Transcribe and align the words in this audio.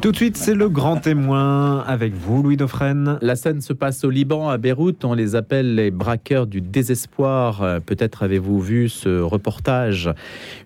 Tout 0.00 0.12
de 0.12 0.16
suite, 0.16 0.36
c'est 0.36 0.54
le 0.54 0.68
grand 0.68 0.96
témoin 0.96 1.80
avec 1.80 2.14
vous, 2.14 2.42
Louis 2.42 2.56
Dauphren. 2.56 3.18
La 3.20 3.36
scène 3.36 3.60
se 3.60 3.72
passe 3.72 4.02
au 4.04 4.10
Liban, 4.10 4.48
à 4.48 4.56
Beyrouth. 4.56 5.04
On 5.04 5.12
les 5.12 5.36
appelle 5.36 5.74
les 5.74 5.90
braqueurs 5.90 6.46
du 6.46 6.60
désespoir. 6.60 7.62
Euh, 7.62 7.80
peut-être 7.80 8.22
avez-vous 8.22 8.60
vu 8.60 8.88
ce 8.88 9.20
reportage. 9.20 10.10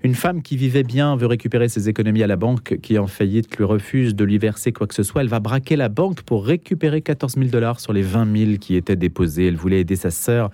Une 0.02 0.14
femme 0.14 0.42
qui 0.42 0.56
vivait 0.56 0.84
bien 0.84 1.16
veut 1.16 1.26
récupérer 1.26 1.68
ses 1.68 1.88
économies 1.88 2.22
à 2.22 2.26
la 2.28 2.36
banque 2.36 2.78
qui, 2.80 2.98
en 2.98 3.06
faillite, 3.06 3.56
lui 3.56 3.64
refuse 3.64 4.14
de 4.14 4.24
lui 4.24 4.38
verser 4.38 4.72
quoi 4.72 4.86
que 4.86 4.94
ce 4.94 5.02
soit. 5.02 5.22
Elle 5.22 5.28
va 5.28 5.40
braquer 5.40 5.76
la 5.76 5.88
banque 5.88 6.22
pour 6.22 6.46
récupérer 6.46 7.02
14 7.02 7.34
000 7.34 7.46
dollars 7.46 7.80
sur 7.80 7.92
les 7.92 8.02
20 8.02 8.36
000 8.36 8.58
qui 8.58 8.76
étaient 8.76 8.96
déposés. 8.96 9.48
Elle 9.48 9.56
voulait 9.56 9.80
aider 9.80 9.96
sa 9.96 10.10
sœur 10.10 10.50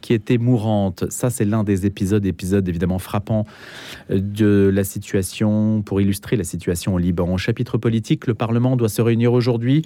qui 0.00 0.12
était 0.12 0.38
mourante. 0.38 1.04
Ça, 1.10 1.30
c'est 1.30 1.44
l'un 1.44 1.64
des 1.64 1.86
épisodes, 1.86 2.24
épisodes 2.24 2.68
évidemment 2.68 2.98
frappants 2.98 3.44
euh, 4.10 4.20
de 4.20 4.70
la 4.72 4.84
situation, 4.84 5.82
pour 5.82 6.00
illustrer 6.00 6.36
la 6.36 6.44
situation 6.44 6.94
au 6.94 6.98
Liban. 6.98 7.32
Au 7.32 7.38
chapitre 7.38 7.78
politique, 7.78 8.26
le 8.26 8.34
Parlement 8.34 8.76
doit 8.76 8.88
se 8.88 9.02
réunir 9.02 9.32
aujourd'hui 9.32 9.82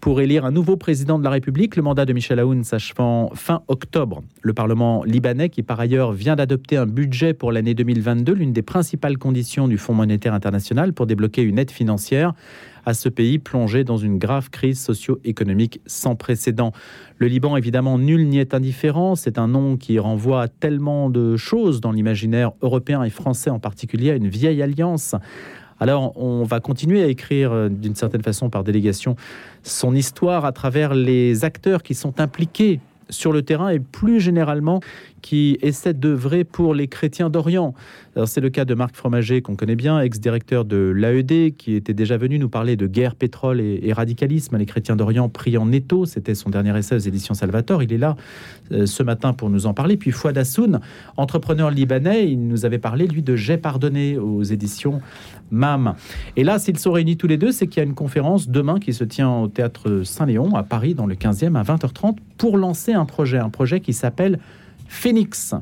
pour 0.00 0.20
élire 0.20 0.44
un 0.44 0.50
nouveau 0.50 0.76
président 0.76 1.18
de 1.18 1.24
la 1.24 1.30
République. 1.30 1.76
Le 1.76 1.82
mandat 1.82 2.04
de 2.04 2.12
Michel 2.12 2.38
Aoun 2.38 2.64
s'achevant 2.64 3.30
fin 3.34 3.62
octobre. 3.68 4.22
Le 4.42 4.52
Parlement 4.52 5.04
libanais, 5.04 5.48
qui 5.48 5.62
par 5.62 5.80
ailleurs 5.80 6.12
vient 6.12 6.36
d'adopter 6.36 6.76
un 6.76 6.86
budget 6.86 7.34
pour 7.34 7.52
l'année 7.52 7.74
2022, 7.74 8.32
l'une 8.32 8.52
des 8.52 8.62
principales 8.62 9.18
conditions 9.18 9.68
du 9.68 9.78
Fonds 9.78 9.94
monétaire 9.94 10.34
international 10.34 10.92
pour 10.92 11.06
débloquer 11.06 11.42
une 11.42 11.58
aide 11.58 11.70
financière 11.70 12.34
à 12.84 12.94
ce 12.94 13.08
pays 13.08 13.38
plongé 13.38 13.84
dans 13.84 13.96
une 13.96 14.18
grave 14.18 14.50
crise 14.50 14.80
socio-économique 14.80 15.80
sans 15.86 16.16
précédent. 16.16 16.72
Le 17.18 17.26
Liban, 17.26 17.56
évidemment, 17.56 17.98
nul 17.98 18.28
n'y 18.28 18.38
est 18.38 18.54
indifférent. 18.54 19.14
C'est 19.14 19.38
un 19.38 19.48
nom 19.48 19.76
qui 19.76 19.98
renvoie 19.98 20.42
à 20.42 20.48
tellement 20.48 21.10
de 21.10 21.36
choses 21.36 21.80
dans 21.80 21.92
l'imaginaire 21.92 22.52
européen 22.62 23.02
et 23.02 23.10
français 23.10 23.50
en 23.50 23.58
particulier, 23.58 24.10
à 24.10 24.16
une 24.16 24.28
vieille 24.28 24.62
alliance. 24.62 25.14
Alors, 25.80 26.16
on 26.16 26.44
va 26.44 26.60
continuer 26.60 27.02
à 27.02 27.08
écrire 27.08 27.50
euh, 27.52 27.68
d'une 27.68 27.96
certaine 27.96 28.22
façon 28.22 28.50
par 28.50 28.62
délégation 28.62 29.16
son 29.64 29.96
histoire 29.96 30.44
à 30.44 30.52
travers 30.52 30.94
les 30.94 31.44
acteurs 31.44 31.82
qui 31.82 31.94
sont 31.94 32.20
impliqués 32.20 32.78
sur 33.10 33.32
le 33.32 33.42
terrain 33.42 33.68
et 33.68 33.78
plus 33.78 34.20
généralement 34.20 34.80
qui 35.20 35.58
essaie 35.60 35.94
d'œuvrer 35.94 36.44
pour 36.44 36.74
les 36.74 36.88
chrétiens 36.88 37.30
d'Orient. 37.30 37.74
C'est 38.26 38.42
le 38.42 38.50
cas 38.50 38.66
de 38.66 38.74
Marc 38.74 38.94
Fromager, 38.94 39.40
qu'on 39.40 39.56
connaît 39.56 39.74
bien, 39.74 39.98
ex-directeur 40.00 40.66
de 40.66 40.76
l'AED, 40.94 41.56
qui 41.56 41.74
était 41.74 41.94
déjà 41.94 42.18
venu 42.18 42.38
nous 42.38 42.50
parler 42.50 42.76
de 42.76 42.86
guerre, 42.86 43.14
pétrole 43.14 43.60
et, 43.60 43.90
radicalisme. 43.92 44.58
Les 44.58 44.66
chrétiens 44.66 44.96
d'Orient 44.96 45.30
prient 45.30 45.56
en 45.56 45.72
étau, 45.72 46.04
c'était 46.04 46.34
son 46.34 46.50
dernier 46.50 46.76
essai 46.76 46.96
aux 46.96 46.98
éditions 46.98 47.32
Salvator. 47.32 47.82
Il 47.82 47.90
est 47.90 47.98
là 47.98 48.16
euh, 48.70 48.84
ce 48.84 49.02
matin 49.02 49.32
pour 49.32 49.48
nous 49.48 49.64
en 49.64 49.72
parler. 49.72 49.96
Puis 49.96 50.10
Fouad 50.10 50.36
Hassoun, 50.36 50.80
entrepreneur 51.16 51.70
libanais, 51.70 52.30
il 52.30 52.46
nous 52.46 52.66
avait 52.66 52.78
parlé, 52.78 53.06
lui, 53.06 53.22
de 53.22 53.34
J'ai 53.34 53.56
pardonné 53.56 54.18
aux 54.18 54.42
éditions 54.42 55.00
MAM. 55.50 55.94
Et 56.36 56.44
là, 56.44 56.58
s'ils 56.58 56.78
sont 56.78 56.92
réunis 56.92 57.16
tous 57.16 57.26
les 57.26 57.38
deux, 57.38 57.50
c'est 57.50 57.66
qu'il 57.66 57.82
y 57.82 57.84
a 57.84 57.88
une 57.88 57.94
conférence 57.94 58.48
demain 58.48 58.78
qui 58.78 58.92
se 58.92 59.04
tient 59.04 59.30
au 59.30 59.48
théâtre 59.48 60.02
Saint-Léon, 60.04 60.54
à 60.54 60.62
Paris, 60.62 60.94
dans 60.94 61.06
le 61.06 61.14
15e, 61.14 61.56
à 61.56 61.62
20h30, 61.62 62.16
pour 62.36 62.58
lancer 62.58 62.92
un 62.92 63.06
projet, 63.06 63.38
un 63.38 63.50
projet 63.50 63.80
qui 63.80 63.94
s'appelle 63.94 64.38
Phoenix. 64.92 65.54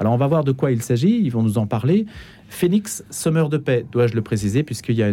Alors 0.00 0.14
on 0.14 0.16
va 0.16 0.26
voir 0.26 0.44
de 0.44 0.52
quoi 0.52 0.72
il 0.72 0.82
s'agit, 0.82 1.20
ils 1.22 1.30
vont 1.30 1.42
nous 1.42 1.58
en 1.58 1.66
parler. 1.66 2.06
Phoenix, 2.48 3.04
semeur 3.10 3.50
de 3.50 3.58
paix, 3.58 3.84
dois-je 3.92 4.14
le 4.14 4.22
préciser, 4.22 4.62
puisqu'il 4.62 4.96
y 4.96 5.02
a 5.02 5.08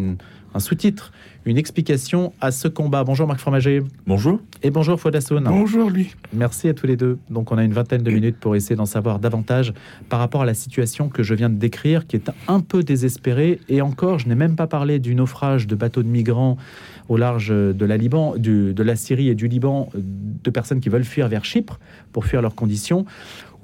un 0.56 0.60
sous-titre, 0.60 1.12
une 1.46 1.58
explication 1.58 2.32
à 2.40 2.52
ce 2.52 2.70
combat. 2.70 3.04
Bonjour 3.04 3.28
Marc 3.28 3.42
Fromager. 3.42 3.84
Bonjour. 4.08 4.40
Et 4.64 4.72
bonjour 4.72 5.00
Fodasson. 5.00 5.42
Bonjour 5.46 5.90
lui. 5.90 6.16
Merci 6.32 6.70
à 6.70 6.74
tous 6.74 6.88
les 6.88 6.96
deux. 6.96 7.18
Donc 7.30 7.52
on 7.52 7.58
a 7.58 7.64
une 7.66 7.74
vingtaine 7.74 8.02
de 8.04 8.10
minutes 8.10 8.38
pour 8.40 8.56
essayer 8.56 8.78
d'en 8.78 8.86
savoir 8.86 9.20
davantage 9.20 9.74
par 10.08 10.20
rapport 10.20 10.44
à 10.44 10.46
la 10.46 10.54
situation 10.54 11.10
que 11.10 11.24
je 11.24 11.34
viens 11.34 11.50
de 11.50 11.58
décrire, 11.58 12.08
qui 12.08 12.16
est 12.16 12.32
un 12.48 12.62
peu 12.62 12.84
désespérée. 12.84 13.60
Et 13.68 13.82
encore, 13.82 14.20
je 14.20 14.30
n'ai 14.30 14.36
même 14.36 14.56
pas 14.56 14.68
parlé 14.68 15.00
du 15.00 15.14
naufrage 15.14 15.68
de 15.68 15.76
bateaux 15.76 16.04
de 16.04 16.08
migrants 16.08 16.56
au 17.10 17.18
large 17.18 17.50
de 17.50 17.86
la, 17.86 17.98
Liban, 17.98 18.36
de 18.38 18.82
la 18.82 18.96
Syrie 18.96 19.28
et 19.28 19.36
du 19.36 19.48
Liban, 19.48 19.90
de 19.94 20.50
personnes 20.50 20.80
qui 20.80 20.90
veulent 20.90 21.04
fuir 21.04 21.28
vers 21.28 21.44
Chypre 21.44 21.80
pour 22.14 22.26
fuir 22.26 22.42
leurs 22.42 22.56
conditions 22.56 23.06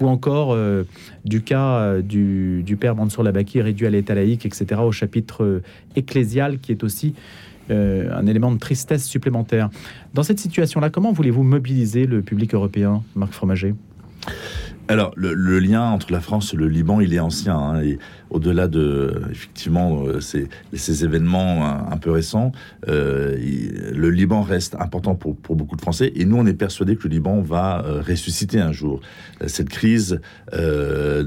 ou 0.02 0.08
encore 0.08 0.52
euh, 0.52 0.84
du 1.24 1.42
cas 1.42 1.78
euh, 1.78 2.02
du, 2.02 2.76
père 2.78 2.96
Mansour 2.96 3.22
Labaki 3.22 3.62
réduit 3.62 3.86
à 3.86 3.90
l'état 3.90 4.14
laïque, 4.14 4.44
etc., 4.44 4.80
au 4.82 4.92
chapitre 4.92 5.44
euh, 5.44 5.62
ecclésial, 5.96 6.58
qui 6.58 6.72
est 6.72 6.84
aussi 6.84 7.14
un 7.70 8.26
élément 8.26 8.52
de 8.52 8.58
tristesse 8.58 9.06
supplémentaire. 9.06 9.70
Dans 10.12 10.22
cette 10.22 10.38
situation-là, 10.38 10.90
comment 10.90 11.10
voulez-vous 11.10 11.42
mobiliser 11.42 12.04
le 12.04 12.20
public 12.20 12.52
européen, 12.52 13.02
Marc 13.14 13.32
Fromager 13.32 13.74
alors, 14.88 15.12
le, 15.16 15.58
lien 15.58 15.82
entre 15.90 16.12
la 16.12 16.20
France 16.20 16.52
et 16.52 16.56
le 16.56 16.68
Liban, 16.68 17.00
il 17.00 17.14
est 17.14 17.20
ancien. 17.20 17.56
Hein, 17.56 17.82
et 17.82 17.98
au-delà 18.30 18.66
de, 18.66 19.22
effectivement, 19.30 20.04
euh, 20.04 20.20
ces, 20.20 21.04
événements 21.04 21.64
un, 21.90 21.96
peu 21.98 22.10
récents, 22.10 22.52
euh, 22.88 23.36
le 23.94 24.10
Liban 24.10 24.42
reste 24.42 24.74
important 24.74 25.14
pour, 25.14 25.34
beaucoup 25.54 25.76
de 25.76 25.80
Français. 25.80 26.12
Et 26.16 26.24
nous, 26.24 26.36
on 26.36 26.46
est 26.46 26.54
persuadés 26.54 26.96
que 26.96 27.04
le 27.04 27.14
Liban 27.14 27.40
va 27.40 27.84
euh, 27.84 28.02
ressusciter 28.06 28.60
un 28.60 28.72
jour. 28.72 29.00
Cette 29.46 29.68
crise 29.68 30.20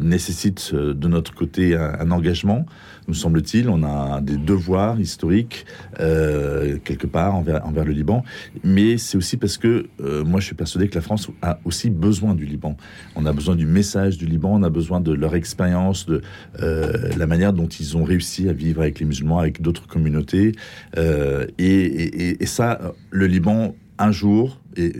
nécessite 0.01 0.73
de 0.73 1.07
notre 1.07 1.33
côté 1.33 1.75
un 1.75 2.11
engagement 2.11 2.65
nous 3.07 3.13
semble-t-il. 3.13 3.69
On 3.69 3.83
a 3.83 4.21
des 4.21 4.37
devoirs 4.37 4.99
historiques 4.99 5.65
euh, 5.99 6.77
quelque 6.83 7.07
part 7.07 7.35
envers, 7.35 7.85
le 7.85 7.91
Liban, 7.91 8.23
mais 8.63 8.97
c'est 8.97 9.17
aussi 9.17 9.37
parce 9.37 9.57
que 9.57 9.87
euh, 10.01 10.23
moi 10.23 10.39
je 10.39 10.47
suis 10.47 10.55
persuadé 10.55 10.87
que 10.87 10.95
la 10.95 11.01
France 11.01 11.29
a 11.41 11.59
aussi 11.65 11.89
besoin 11.89 12.35
du 12.35 12.45
Liban. 12.45 12.77
On 13.15 13.25
a 13.25 13.33
besoin 13.33 13.55
du 13.55 13.65
message 13.65 14.17
du 14.17 14.25
Liban, 14.25 14.51
on 14.53 14.63
a 14.63 14.69
besoin 14.69 15.01
de 15.01 15.13
leur 15.13 15.35
expérience, 15.35 16.05
de 16.05 16.21
euh, 16.61 17.09
la 17.17 17.27
manière 17.27 17.53
dont 17.53 17.67
ils 17.67 17.97
ont 17.97 18.03
réussi 18.03 18.49
à 18.49 18.53
vivre 18.53 18.81
avec 18.81 18.99
les 18.99 19.05
musulmans, 19.05 19.39
avec 19.39 19.61
d'autres 19.61 19.87
communautés, 19.87 20.53
et 20.97 22.45
ça, 22.45 22.93
le 23.11 23.27
Liban 23.27 23.75
un 23.97 24.11
jour 24.11 24.59
et 24.77 24.93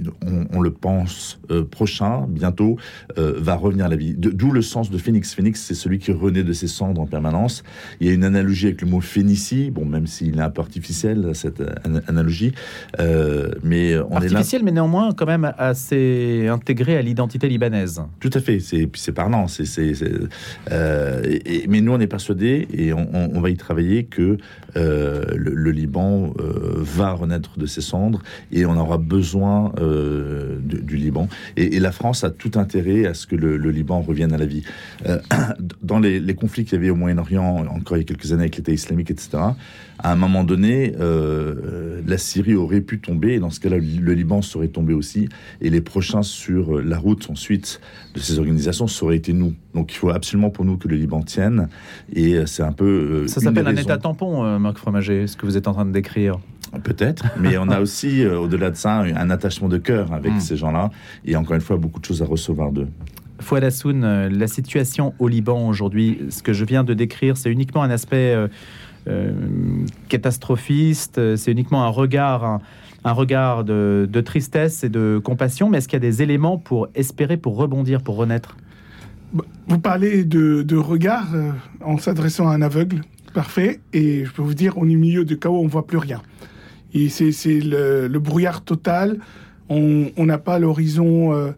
on, 0.54 0.62
le 0.62 0.72
pense 0.72 1.40
euh, 1.52 1.64
prochain, 1.64 2.26
bientôt, 2.28 2.78
euh, 3.18 3.34
va 3.38 3.56
revenir 3.56 3.86
à 3.86 3.90
la 3.90 3.96
vie. 3.96 4.14
D'où 4.18 4.52
le 4.52 4.62
sens 4.62 4.90
de 4.90 4.98
Phoenix. 4.98 5.34
Phoenix, 5.34 5.62
c'est 5.62 5.74
celui 5.74 6.00
qui 6.00 6.12
renaît 6.12 6.44
de 6.44 6.54
ses 6.54 6.68
cendres 6.68 7.02
en 7.02 7.06
permanence. 7.06 7.64
Il 8.00 8.08
y 8.08 8.10
a 8.10 8.14
une 8.14 8.24
analogie 8.24 8.68
avec 8.68 8.82
le 8.82 8.88
mot 8.88 9.02
Phénicie, 9.02 9.72
bon, 9.72 9.86
même 9.86 10.08
s'il 10.08 10.38
est 10.38 10.42
un 10.42 10.50
peu 10.50 10.62
artificiel, 10.62 11.32
cette 11.34 11.62
analogie. 12.08 12.54
Euh, 13.00 13.52
mais 13.64 13.98
on 14.10 14.16
artificiel, 14.16 14.64
mais 14.64 14.72
néanmoins 14.72 15.12
quand 15.14 15.26
même 15.26 15.54
assez 15.58 16.48
intégré 16.50 16.98
à 16.98 17.02
l'identité 17.02 17.48
libanaise. 17.50 18.02
Tout 18.20 18.32
à 18.34 18.40
fait, 18.40 18.60
c'est 18.60 19.12
parlant. 19.12 19.48
c'est 19.48 19.94
mais 21.68 21.82
nous, 21.82 21.92
on 21.92 22.00
est 22.00 22.08
persuadés, 22.08 22.68
et 22.74 22.94
on, 22.94 23.40
va 23.40 23.50
y 23.50 23.58
travailler, 23.58 24.06
que 24.06 24.38
le, 24.76 25.72
Liban 25.72 26.34
va 26.38 27.12
renaître 27.12 27.58
de 27.58 27.66
ses 27.66 27.82
cendres, 27.82 28.22
et 28.52 28.66
on 28.66 28.78
aura 28.78 28.98
besoin 28.98 29.65
euh, 29.80 30.58
du, 30.62 30.98
Liban. 30.98 31.28
Et, 31.58 31.80
la 31.80 31.92
France 31.92 32.24
a 32.24 32.30
tout 32.30 32.52
intérêt 32.56 33.06
à 33.06 33.14
ce 33.14 33.28
que 33.28 33.36
le, 33.36 33.58
Liban 33.70 34.02
revienne 34.02 34.34
à 34.34 34.38
la 34.38 34.46
vie. 34.46 34.64
Euh, 35.06 35.20
dans 35.84 36.00
les, 36.00 36.36
conflits 36.36 36.66
qu'il 36.66 36.74
y 36.74 36.78
avait 36.78 36.90
au 36.90 36.96
Moyen-Orient, 36.96 37.66
encore 37.70 37.98
il 37.98 38.02
y 38.02 38.04
a 38.04 38.06
quelques 38.06 38.32
années 38.32 38.44
avec 38.44 38.58
l'État 38.58 38.72
islamique, 38.72 39.12
etc., 39.12 39.38
à 39.98 40.12
un 40.12 40.16
moment 40.18 40.44
donné, 40.44 40.94
euh, 41.00 42.02
la 42.06 42.18
Syrie 42.18 42.56
aurait 42.56 42.82
pu 42.82 43.00
tomber, 43.00 43.36
et 43.36 43.40
dans 43.40 43.50
ce 43.50 43.62
cas-là, 43.62 43.78
le 43.78 44.14
Liban 44.14 44.42
serait 44.42 44.68
tombé 44.68 44.94
aussi, 44.94 45.30
et 45.62 45.70
les 45.70 45.80
prochains 45.80 46.22
sur 46.22 46.82
la 46.82 46.98
route 46.98 47.30
ensuite 47.30 47.80
de 48.14 48.20
ces 48.20 48.38
organisations, 48.38 48.88
ça 48.88 49.06
aurait 49.06 49.16
été 49.16 49.32
nous. 49.32 49.54
Donc 49.74 49.94
il 49.94 49.96
faut 49.96 50.10
absolument 50.10 50.50
pour 50.50 50.66
nous 50.66 50.78
que 50.78 50.90
le 50.90 50.98
Liban 50.98 51.22
tienne, 51.22 51.70
et 52.14 52.46
c'est 52.46 52.64
un 52.64 52.74
peu... 52.74 53.26
ça 53.28 53.40
s'appelle 53.40 53.68
un 53.68 53.76
état 53.76 53.98
tampon, 53.98 54.60
Marc 54.60 54.78
Fromager, 54.78 55.28
ce 55.28 55.38
que 55.38 55.46
vous 55.46 55.56
êtes 55.56 55.70
en 55.70 55.74
train 55.74 55.86
de 55.86 55.94
décrire. 55.94 56.40
Peut-être, 56.84 57.26
mais 57.40 57.58
on 57.58 57.70
a 57.70 57.80
aussi, 57.82 58.24
euh, 58.24 58.40
au-delà 58.40 58.72
de 58.72 58.76
ça, 58.76 59.00
un 59.00 59.30
attachement 59.30 59.70
de 59.70 59.78
cœur 59.78 60.12
avec 60.14 60.34
hmm. 60.34 60.40
ces 60.40 60.58
gens-là, 60.58 60.90
et 61.26 61.36
encore 61.36 61.56
une 61.56 61.62
fois, 61.62 61.78
beaucoup 61.78 62.00
de 62.00 62.06
choses 62.06 62.22
à 62.22 62.26
recevoir 62.26 62.72
d'eux. 62.72 62.88
Fouad 63.40 63.64
Hassoun, 63.64 64.04
euh, 64.04 64.30
la 64.30 64.48
situation 64.48 65.14
au 65.20 65.28
Liban 65.28 65.68
aujourd'hui, 65.68 66.20
ce 66.30 66.42
que 66.42 66.54
je 66.54 66.66
viens 66.66 66.84
de 66.84 66.94
décrire, 66.94 67.38
c'est 67.38 67.52
uniquement 67.52 67.84
un 67.84 67.90
aspect 67.90 68.36
euh, 69.08 69.32
catastrophiste, 70.10 71.36
c'est 71.36 71.52
uniquement 71.52 71.84
un 71.84 71.90
regard, 71.90 72.60
un, 73.04 73.12
regard 73.12 73.64
de, 73.64 74.22
tristesse 74.26 74.84
et 74.84 74.90
de 74.90 75.20
compassion, 75.24 75.70
mais 75.70 75.80
est-ce 75.80 75.88
qu'il 75.88 75.98
y 75.98 76.04
a 76.06 76.10
des 76.10 76.22
éléments 76.24 76.58
pour 76.58 76.88
espérer, 76.96 77.38
pour 77.38 77.58
rebondir, 77.58 78.02
pour 78.02 78.16
renaître? 78.16 78.56
Vous 79.68 79.80
parlez 79.80 80.24
de, 80.24 80.64
de 80.64 80.78
regard 80.78 81.28
en 81.82 81.98
s'adressant 81.98 82.48
à 82.48 82.54
un 82.54 82.62
aveugle, 82.62 83.02
parfait, 83.34 83.82
et 83.92 84.24
je 84.24 84.32
peux 84.32 84.42
vous 84.42 84.54
dire, 84.54 84.78
on 84.78 84.88
est 84.90 84.96
au 84.96 85.00
milieu 85.00 85.26
de 85.26 85.36
chaos, 85.36 85.60
on 85.60 85.66
ne 85.66 85.70
voit 85.70 85.86
plus 85.86 85.98
rien 85.98 86.22
c'est 87.10 87.60
le, 87.60 88.18
brouillard 88.20 88.64
total. 88.64 89.20
On 89.70 90.26
n'a 90.26 90.38
pas 90.38 90.60
l'horizon 90.60 91.34
euh, 91.34 91.52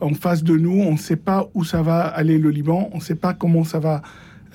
en 0.00 0.14
face 0.14 0.42
de 0.42 0.56
nous. 0.56 0.80
On 0.82 0.92
ne 0.92 0.98
sait 0.98 1.16
pas 1.16 1.48
où 1.54 1.64
ça 1.64 1.82
va 1.82 2.00
aller 2.00 2.38
le 2.38 2.50
Liban. 2.50 2.90
On 2.92 2.96
ne 2.96 3.02
sait 3.02 3.14
pas 3.14 3.34
comment 3.34 3.64
ça 3.64 3.78
va 3.78 4.02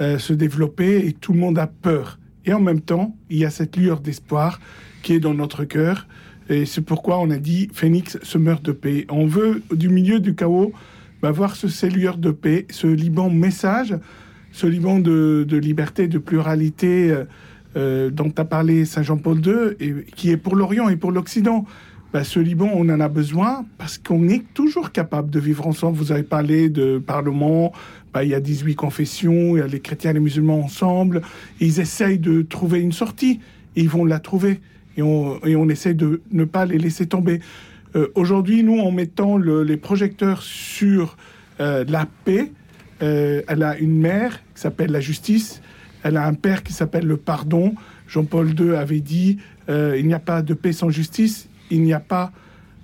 euh, 0.02 0.18
se 0.18 0.34
développer 0.34 1.08
et 1.08 1.14
tout 1.14 1.34
le 1.34 1.40
monde 1.40 1.58
a 1.58 1.68
peur. 1.68 2.20
Et 2.46 2.54
en 2.54 2.60
même 2.60 2.82
temps, 2.82 3.16
il 3.30 3.38
y 3.38 3.46
a 3.46 3.50
cette 3.50 3.78
lueur 3.78 4.00
d'espoir 4.00 4.60
qui 5.04 5.14
est 5.14 5.20
dans 5.20 5.34
notre 5.34 5.64
cœur. 5.64 6.08
Et 6.50 6.66
c'est 6.66 6.82
pourquoi 6.82 7.20
on 7.20 7.30
a 7.32 7.38
dit 7.38 7.70
Phoenix 7.74 8.20
se 8.22 8.38
meurt 8.38 8.64
de 8.64 8.72
paix. 8.72 9.06
On 9.10 9.26
veut, 9.26 9.64
du 9.74 9.90
milieu 9.90 10.20
du 10.20 10.36
chaos, 10.36 10.74
bah, 11.22 11.32
voir 11.32 11.56
ce, 11.56 11.68
ces 11.68 11.90
lueurs 11.90 12.18
de 12.18 12.32
paix, 12.32 12.66
ce 12.70 12.88
Liban 12.88 13.30
message, 13.30 13.96
ce 14.52 14.68
Liban 14.68 15.00
de, 15.00 15.46
liberté, 15.52 16.08
de 16.08 16.18
pluralité. 16.18 17.12
Euh, 17.12 17.24
euh, 17.76 18.10
dont 18.10 18.32
a 18.38 18.46
parlé 18.46 18.86
Saint 18.86 19.04
Jean-Paul 19.04 19.42
II, 19.46 20.04
qui 20.16 20.32
est 20.32 20.38
pour 20.38 20.56
l'Orient 20.56 20.90
et 20.90 20.96
pour 20.96 21.12
l'Occident. 21.12 21.66
Ben, 22.14 22.24
ce 22.24 22.40
Liban, 22.40 22.70
on 22.74 22.88
en 22.90 23.00
a 23.00 23.10
besoin 23.10 23.66
parce 23.78 23.98
qu'on 23.98 24.30
est 24.30 24.44
toujours 24.54 24.92
capable 24.92 25.30
de 25.30 25.40
vivre 25.40 25.68
ensemble. 25.68 25.98
Vous 25.98 26.12
avez 26.12 26.24
parlé 26.24 26.70
de 26.70 26.98
Parlement, 26.98 27.74
ben, 28.14 28.24
il 28.24 28.30
y 28.30 28.34
a 28.34 28.40
18 28.40 28.76
confessions, 28.76 29.58
il 29.58 29.60
y 29.60 29.62
a 29.62 29.68
les 29.68 29.82
chrétiens 29.82 30.12
et 30.12 30.14
les 30.14 30.20
musulmans 30.22 30.60
ensemble. 30.60 31.22
ils 31.60 31.80
essayent 31.80 32.20
de 32.20 32.42
trouver 32.42 32.80
une 32.80 32.94
sortie, 32.94 33.42
ils 33.76 33.90
vont 33.90 34.06
la 34.06 34.20
trouver. 34.20 34.62
Et 34.98 35.02
on, 35.02 35.44
et 35.46 35.58
on 35.58 35.68
essaie 35.68 35.94
de 35.94 36.22
ne 36.32 36.46
pas 36.46 36.66
les 36.66 36.78
laisser 36.78 37.06
tomber. 37.06 37.42
Euh, 37.96 38.08
aujourd'hui, 38.16 38.64
nous, 38.64 38.80
en 38.80 38.92
mettant 38.92 39.38
les 39.38 39.78
projecteurs 39.78 40.42
sur 40.42 41.18
euh, 41.60 41.86
la 41.88 42.08
paix, 42.26 42.52
euh, 43.02 43.42
elle 43.48 43.64
a 43.64 43.78
une 43.78 43.98
mère 43.98 44.42
qui 44.54 44.62
s'appelle 44.62 44.92
la 44.92 45.00
justice, 45.00 45.62
elle 46.06 46.18
a 46.18 46.26
un 46.26 46.36
père 46.36 46.62
qui 46.62 46.72
s'appelle 46.72 47.08
le 47.08 47.18
pardon. 47.18 47.74
Jean-Paul 48.08 48.54
II 48.60 48.76
avait 48.76 49.02
dit 49.02 49.40
il 49.68 50.06
n'y 50.06 50.14
a 50.14 50.20
pas 50.20 50.44
de 50.44 50.54
paix 50.54 50.72
sans 50.72 50.92
justice, 50.92 51.50
il 51.72 51.82
n'y 51.82 51.94
a 51.94 52.00
pas, 52.00 52.32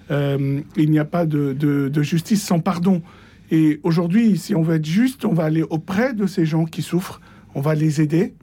il 0.10 0.90
n'y 0.90 0.98
a 0.98 1.06
pas 1.06 1.28
de, 1.28 1.54
de, 1.54 2.02
justice 2.02 2.44
sans 2.44 2.60
pardon. 2.60 3.04
Et 3.52 3.80
aujourd'hui, 3.84 4.38
si 4.40 4.56
on 4.56 4.64
veut 4.64 4.78
être 4.78 4.86
juste, 4.86 5.24
on 5.24 5.34
va 5.34 5.44
aller 5.44 5.62
auprès 5.62 6.14
de 6.14 6.26
ces 6.26 6.48
gens 6.48 6.66
qui 6.66 6.82
souffrent, 6.82 7.22
on 7.54 7.62
va 7.62 7.76
les 7.76 8.02
aider 8.02 8.34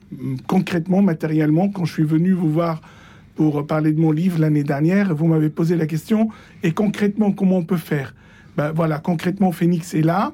concrètement, 0.47 1.01
matériellement. 1.01 1.69
Quand 1.69 1.85
je 1.85 1.93
suis 1.93 2.03
venu 2.03 2.31
vous 2.31 2.51
voir 2.51 2.81
pour 3.35 3.65
parler 3.67 3.91
de 3.93 3.99
mon 3.99 4.11
livre 4.11 4.39
l'année 4.39 4.63
dernière, 4.63 5.13
vous 5.13 5.27
m'avez 5.27 5.49
posé 5.49 5.75
la 5.75 5.85
question, 5.85 6.29
et 6.63 6.71
concrètement, 6.71 7.31
comment 7.31 7.57
on 7.57 7.63
peut 7.63 7.77
faire? 7.77 8.13
Ben 8.57 8.71
Voilà, 8.71 8.99
concrètement, 8.99 9.51
Phoenix 9.51 9.93
est 9.93 10.01
là. 10.01 10.33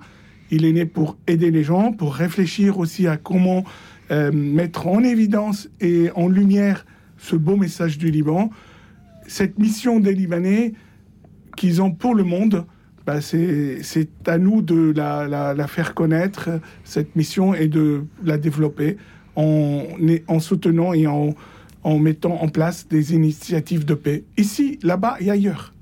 Il 0.52 0.66
est 0.66 0.72
né 0.72 0.86
pour 0.86 1.18
aider 1.28 1.52
les 1.52 1.64
gens, 1.64 1.92
pour 1.92 2.16
réfléchir 2.16 2.78
aussi 2.78 3.08
à 3.08 3.18
comment 3.18 3.64
euh, 4.12 4.32
mettre 4.32 4.88
en 4.88 5.04
évidence 5.04 5.70
et 5.82 6.10
en 6.16 6.28
lumière 6.28 6.86
ce 7.18 7.36
beau 7.36 7.56
message 7.56 7.98
du 7.98 8.12
Liban. 8.12 8.50
Cette 9.28 9.58
mission 9.58 10.00
des 10.00 10.14
Libanais 10.14 10.74
qu'ils 11.58 11.82
ont 11.82 11.92
pour 11.92 12.14
le 12.14 12.24
monde, 12.24 12.66
bah 13.06 13.22
c'est 13.22 13.80
à 14.28 14.38
nous 14.38 14.62
de 14.62 14.94
la, 14.96 15.68
faire 15.68 15.94
connaître, 15.94 16.50
cette 16.84 17.16
mission, 17.16 17.54
et 17.54 17.68
de 17.68 18.04
la 18.24 18.38
développer 18.38 18.98
en, 19.36 19.84
en 20.28 20.40
soutenant 20.40 20.94
et 20.94 21.08
en 21.08 21.34
mettant 22.00 22.42
en 22.42 22.48
place 22.48 22.88
des 22.88 23.14
initiatives 23.14 23.86
de 23.86 23.94
paix, 23.94 24.24
ici, 24.38 24.80
là-bas 24.84 25.18
et 25.20 25.30
ailleurs. 25.32 25.75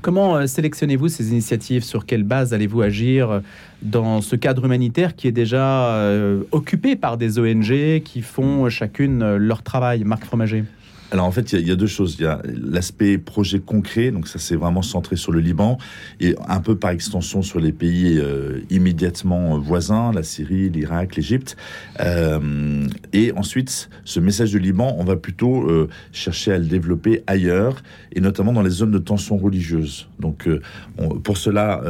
Comment 0.00 0.36
euh, 0.36 0.46
sélectionnez-vous 0.46 1.08
ces 1.08 1.30
initiatives? 1.30 1.82
Sur 1.82 2.06
quelle 2.06 2.22
base 2.22 2.54
allez-vous 2.54 2.82
agir 2.82 3.30
euh, 3.30 3.40
dans 3.82 4.20
ce 4.20 4.36
cadre 4.36 4.64
humanitaire 4.64 5.16
qui 5.16 5.26
est 5.26 5.32
déjà 5.32 5.94
euh, 5.96 6.44
occupé 6.52 6.94
par 6.94 7.16
des 7.16 7.38
ONG 7.40 8.02
qui 8.04 8.22
font 8.22 8.68
chacune 8.68 9.36
leur 9.36 9.62
travail? 9.62 10.04
Marc 10.04 10.24
Fromager 10.24 10.64
alors 11.10 11.24
en 11.24 11.30
fait, 11.30 11.52
il 11.52 11.66
y, 11.66 11.70
a 11.70 11.76
deux 11.76 11.86
choses. 11.86 12.16
Il 12.18 12.24
y 12.24 12.26
a 12.26 12.42
l'aspect 12.44 13.16
projet 13.16 13.60
concret, 13.60 14.10
donc 14.10 14.28
ça 14.28 14.38
c'est 14.38 14.56
vraiment 14.56 14.82
centré 14.82 15.16
sur 15.16 15.32
le 15.32 15.40
Liban 15.40 15.78
et 16.20 16.34
un 16.46 16.60
peu 16.60 16.76
par 16.76 16.90
extension 16.90 17.40
sur 17.40 17.60
les 17.60 17.72
pays 17.72 18.18
euh, 18.18 18.60
immédiatement 18.68 19.58
voisins, 19.58 20.12
la 20.12 20.22
Syrie, 20.22 20.68
l'Irak, 20.68 21.16
l'Égypte. 21.16 21.56
Euh, 22.00 22.86
et 23.14 23.32
ensuite, 23.32 23.88
ce 24.04 24.20
message 24.20 24.50
du 24.50 24.58
Liban, 24.58 24.96
on 24.98 25.04
va 25.04 25.16
plutôt 25.16 25.62
euh, 25.62 25.88
chercher 26.12 26.52
à 26.52 26.58
le 26.58 26.66
développer 26.66 27.22
ailleurs 27.26 27.82
et 28.12 28.20
notamment 28.20 28.52
dans 28.52 28.62
les 28.62 28.70
zones 28.70 28.90
de 28.90 28.98
tension 28.98 29.38
religieuse. 29.38 30.08
Donc 30.20 30.48
pour 31.22 31.36
cela, 31.36 31.82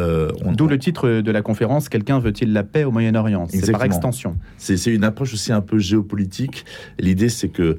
on, 0.44 0.52
d'où 0.52 0.68
le 0.68 0.78
titre 0.78 1.20
de 1.20 1.30
la 1.30 1.42
conférence 1.42 1.88
"Quelqu'un 1.88 2.18
veut-il 2.18 2.52
la 2.52 2.62
paix 2.62 2.84
au 2.84 2.90
Moyen-Orient 2.90 3.46
C'est 3.48 3.72
par 3.72 3.84
extension. 3.84 4.36
C'est 4.58 4.92
une 4.92 5.04
approche 5.04 5.32
aussi 5.32 5.52
un 5.52 5.60
peu 5.60 5.78
géopolitique. 5.78 6.64
L'idée 6.98 7.30
c'est 7.30 7.48
que 7.48 7.78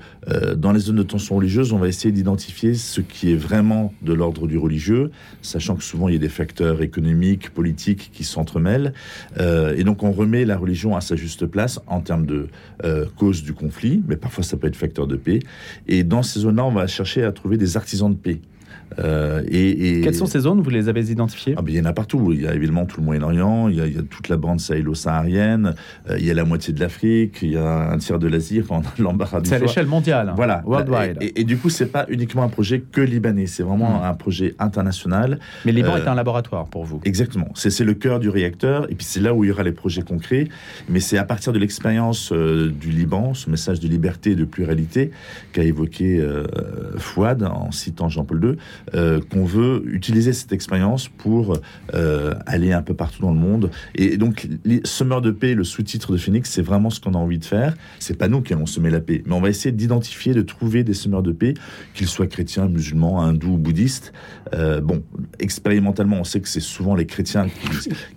dans 0.56 0.72
les 0.72 0.80
zones 0.80 0.96
de 0.96 1.04
tension 1.04 1.29
religieuse, 1.36 1.74
on 1.74 1.78
va 1.78 1.88
essayer 1.88 2.12
d'identifier 2.12 2.74
ce 2.74 3.02
qui 3.02 3.32
est 3.32 3.36
vraiment 3.36 3.94
de 4.02 4.14
l'ordre 4.14 4.48
du 4.48 4.58
religieux, 4.58 5.12
sachant 5.42 5.76
que 5.76 5.84
souvent 5.84 6.08
il 6.08 6.14
y 6.14 6.18
a 6.18 6.20
des 6.20 6.30
facteurs 6.30 6.82
économiques, 6.82 7.50
politiques 7.52 8.12
qui 8.14 8.24
s'entremêlent. 8.24 8.94
Euh, 9.40 9.76
et 9.76 9.84
donc 9.84 10.04
on 10.04 10.12
remet 10.12 10.46
la 10.46 10.58
religion 10.58 10.96
à 10.96 11.02
sa 11.02 11.16
juste 11.16 11.46
place 11.46 11.80
en 11.88 12.02
termes 12.02 12.26
de 12.26 12.48
euh, 12.84 13.06
cause 13.18 13.44
du 13.44 13.54
conflit, 13.54 14.04
mais 14.08 14.16
parfois 14.16 14.44
ça 14.44 14.58
peut 14.58 14.68
être 14.68 14.76
facteur 14.76 15.08
de 15.08 15.16
paix. 15.16 15.40
Et 15.88 16.04
dans 16.04 16.24
ces 16.24 16.42
zones-là, 16.42 16.66
on 16.66 16.72
va 16.72 16.88
chercher 16.88 17.24
à 17.24 17.32
trouver 17.32 17.58
des 17.58 17.78
artisans 17.78 18.12
de 18.12 18.18
paix. 18.18 18.40
Euh, 18.98 19.44
et, 19.50 20.02
Quelles 20.02 20.16
sont 20.16 20.26
ces 20.26 20.42
zones 20.42 20.62
Vous 20.62 20.70
les 20.70 20.90
avez 20.90 21.12
identifiées 21.12 21.54
ah, 21.58 21.62
ben, 21.62 21.72
Il 21.72 21.78
y 21.78 21.82
en 21.82 21.86
a 21.86 21.94
partout. 21.94 22.32
Il 22.34 22.42
y 22.42 22.48
a 22.48 22.54
évidemment 22.54 22.86
tout 22.86 23.00
le 23.00 23.06
Moyen-Orient, 23.06 23.68
il, 23.68 23.76
il, 23.76 23.96
y 23.96 24.00
a 24.00 24.02
toute 24.02 24.30
la 24.30 24.38
bande 24.38 24.60
sahélo-saharienne, 24.60 25.76
euh, 26.10 26.18
il 26.18 26.26
y 26.26 26.32
a 26.32 26.34
la 26.34 26.46
moitié 26.46 26.74
de 26.74 26.80
l'Afrique, 26.80 27.40
il 27.42 27.52
y 27.52 27.58
a 27.58 27.92
un 27.92 27.98
tiers 27.98 28.20
de 28.20 28.28
l'Asie, 28.28 28.62
enfin, 28.62 28.82
l'embarras 29.00 29.42
C'est 29.44 29.56
à 29.56 29.60
l'échelle 29.60 29.86
mondiale. 29.86 30.34
Voilà. 30.36 30.64
Worldwide. 30.66 31.18
Et, 31.22 31.44
du 31.44 31.58
coup, 31.58 31.70
c'est 31.70 31.88
pas 31.88 32.06
uniquement 32.10 32.44
un 32.44 32.50
projet 32.50 32.80
que 32.80 33.02
libanais, 33.02 33.48
c'est 33.48 33.64
vraiment 33.64 34.02
hmm. 34.02 34.06
un 34.06 34.14
projet 34.14 34.56
international. 34.60 35.40
Mais 35.66 35.72
Liban 35.72 35.98
est 35.98 36.08
euh, 36.08 36.12
un 36.12 36.16
laboratoire 36.16 36.68
pour 36.68 36.86
vous. 36.86 37.02
Exactement. 37.06 37.48
C'est 37.56 37.80
le 37.84 37.94
cœur 37.94 38.20
du 38.20 38.30
réacteur, 38.30 38.86
et 38.92 38.96
puis 38.96 39.06
c'est 39.06 39.22
là 39.22 39.34
où 39.34 39.44
il 39.44 39.48
y 39.48 39.52
aura 39.52 39.64
les 39.64 39.72
projets 39.72 40.02
concrets. 40.02 40.48
Mais 40.90 41.00
c'est 41.00 41.18
à 41.18 41.24
partir 41.24 41.54
de 41.54 41.60
l'expérience 41.60 42.32
du 42.32 42.92
Liban, 42.92 43.34
ce 43.34 43.50
message 43.50 43.80
de 43.80 43.88
liberté 43.88 44.32
et 44.32 44.36
de 44.36 44.46
pluralité 44.46 45.12
qu'a 45.54 45.64
évoqué 45.64 46.22
Fouad 46.98 47.44
en 47.44 47.72
citant 47.72 48.10
Jean-Paul 48.10 48.44
II, 48.44 48.58
euh, 48.94 49.22
qu'on 49.32 49.46
veut 49.46 49.84
utiliser 49.86 50.34
cette 50.34 50.52
expérience 50.52 51.08
pour 51.08 51.58
euh, 51.94 52.34
aller 52.46 52.72
un 52.72 52.82
peu 52.82 52.94
partout 52.94 53.22
dans 53.22 53.32
le 53.32 53.40
monde. 53.40 53.72
Et 53.96 54.18
donc, 54.18 54.48
les 54.66 54.82
Semeurs 54.84 55.22
de 55.22 55.32
paix, 55.32 55.54
le 55.54 55.64
sous-titre 55.64 56.12
de 56.12 56.18
Phoenix, 56.18 56.50
c'est 56.50 56.62
vraiment 56.62 56.90
ce 56.90 57.00
qu'on 57.00 57.14
a 57.14 57.18
envie 57.18 57.40
de 57.40 57.46
faire. 57.46 57.76
C'est 58.00 58.18
pas 58.18 58.28
nous 58.28 58.42
qui 58.42 58.54
allons 58.54 58.66
semer 58.66 58.90
la 58.90 59.00
paix, 59.00 59.24
mais 59.26 59.34
on 59.34 59.42
va 59.42 59.50
essayer 59.50 59.72
d'identifier, 59.72 60.34
de 60.34 60.42
trouver 60.42 60.84
des 60.84 60.94
semeurs 60.94 61.24
de 61.24 61.32
paix, 61.32 61.54
qu'ils 61.94 62.08
soient 62.08 62.28
chrétiens, 62.28 62.68
musulmans, 62.68 63.22
hindous, 63.22 63.58
bouddhistes. 63.58 64.14
Euh, 64.54 64.82
bon, 64.82 65.04
expérimentalement, 65.40 66.18
on 66.20 66.24
sait 66.24 66.42
que 66.42 66.50
c'est 66.50 66.60
souvent 66.60 66.96
les 66.96 67.06
chrétiens 67.06 67.48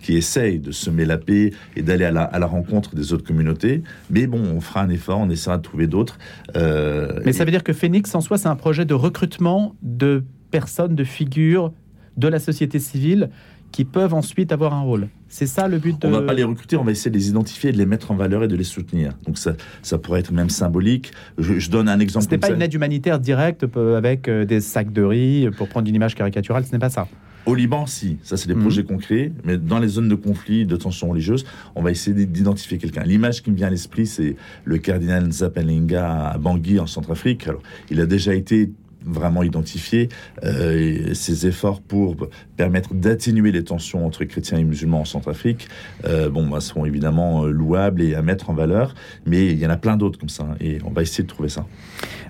qui, 0.01 0.13
essayent 0.15 0.59
de 0.59 0.71
semer 0.71 1.05
la 1.05 1.17
paix 1.17 1.51
et 1.75 1.81
d'aller 1.81 2.05
à 2.05 2.11
la, 2.11 2.23
à 2.23 2.39
la, 2.39 2.45
rencontre 2.45 2.95
des 2.95 3.13
autres 3.13 3.25
communautés. 3.25 3.81
Mais 4.09 4.27
bon, 4.27 4.39
on 4.39 4.61
fera 4.61 4.81
un 4.81 4.89
effort, 4.89 5.19
on 5.19 5.29
essaiera 5.29 5.57
de 5.57 5.63
trouver 5.63 5.87
d'autres. 5.87 6.17
mais 6.55 7.33
ça 7.33 7.45
veut 7.45 7.51
dire 7.51 7.63
que 7.63 7.73
Phoenix, 7.73 8.13
en 8.15 8.21
soi, 8.21 8.37
c'est 8.37 8.47
un 8.47 8.55
projet 8.55 8.85
de 8.85 8.93
recrutement 8.93 9.75
de 9.81 10.23
personnes, 10.53 10.93
de 10.93 11.03
figures 11.03 11.73
de 12.15 12.27
la 12.27 12.39
société 12.39 12.77
civile 12.77 13.31
qui 13.71 13.85
peuvent 13.85 14.13
ensuite 14.13 14.51
avoir 14.51 14.71
un 14.75 14.81
rôle. 14.81 15.07
C'est 15.29 15.47
ça 15.47 15.67
le 15.67 15.79
but 15.79 15.99
de... 15.99 16.07
On 16.07 16.11
va 16.11 16.21
pas 16.21 16.35
les 16.35 16.43
recruter, 16.43 16.77
on 16.77 16.83
va 16.83 16.91
essayer 16.91 17.09
de 17.09 17.17
les 17.17 17.29
identifier, 17.29 17.71
de 17.71 17.77
les 17.79 17.87
mettre 17.87 18.11
en 18.11 18.15
valeur 18.15 18.43
et 18.43 18.47
de 18.47 18.55
les 18.55 18.63
soutenir. 18.63 19.13
Donc 19.25 19.39
ça, 19.39 19.53
ça 19.81 19.97
pourrait 19.97 20.19
être 20.19 20.31
même 20.31 20.51
symbolique. 20.51 21.11
Je, 21.39 21.69
donne 21.71 21.89
un 21.89 21.99
exemple. 21.99 22.25
Ce 22.25 22.29
n'est 22.29 22.37
pas 22.37 22.51
une 22.51 22.61
aide 22.61 22.73
humanitaire 22.73 23.19
directe 23.19 23.65
euh, 23.75 23.97
avec 23.97 24.27
euh, 24.27 24.45
des 24.45 24.61
sacs 24.61 24.93
de 24.93 25.01
riz 25.01 25.49
pour 25.57 25.69
prendre 25.69 25.89
une 25.89 25.95
image 25.95 26.13
caricaturale, 26.13 26.65
ce 26.65 26.71
n'est 26.71 26.77
pas 26.77 26.91
ça. 26.91 27.07
Au 27.47 27.55
Liban, 27.55 27.87
si, 27.87 28.19
ça 28.21 28.37
c'est 28.37 28.47
des 28.47 28.53
mhm. 28.53 28.61
projets 28.61 28.83
concrets, 28.83 29.31
mais 29.43 29.57
dans 29.57 29.79
les 29.79 29.87
zones 29.87 30.07
de 30.07 30.15
conflit, 30.15 30.65
de 30.65 30.77
tension 30.77 31.09
religieuse, 31.09 31.43
on 31.75 31.81
va 31.81 31.89
essayer 31.89 32.25
d'identifier 32.25 32.77
quelqu'un. 32.77 33.03
L'image 33.03 33.41
qui 33.41 33.49
me 33.49 33.55
vient 33.55 33.67
à 33.67 33.71
l'esprit, 33.71 34.05
c'est 34.05 34.35
le 34.63 34.77
cardinal 34.77 35.29
Zapalinga 35.31 36.29
à 36.29 36.37
Bangui 36.37 36.79
en 36.79 36.87
Centrafrique. 36.87 37.47
Alors, 37.47 37.63
il 37.89 37.99
a 37.99 38.05
déjà 38.05 38.33
été 38.33 38.71
vraiment 39.05 39.43
identifié 39.43 40.09
euh, 40.43 41.13
ses 41.13 41.47
efforts 41.47 41.81
pour 41.81 42.15
permettre 42.57 42.93
d'atténuer 42.93 43.51
les 43.51 43.63
tensions 43.63 44.05
entre 44.05 44.23
chrétiens 44.23 44.57
et 44.57 44.63
musulmans 44.63 45.01
en 45.01 45.05
Centrafrique, 45.05 45.67
euh, 46.05 46.29
bon, 46.29 46.47
bah, 46.47 46.59
seront 46.59 46.85
évidemment 46.85 47.45
euh, 47.45 47.51
louables 47.51 48.01
et 48.01 48.15
à 48.15 48.21
mettre 48.21 48.49
en 48.49 48.53
valeur, 48.53 48.95
mais 49.25 49.47
il 49.47 49.59
y 49.59 49.65
en 49.65 49.69
a 49.69 49.77
plein 49.77 49.97
d'autres 49.97 50.19
comme 50.19 50.29
ça, 50.29 50.43
hein, 50.43 50.55
et 50.59 50.79
on 50.85 50.91
va 50.91 51.01
essayer 51.01 51.23
de 51.23 51.29
trouver 51.29 51.49
ça. 51.49 51.65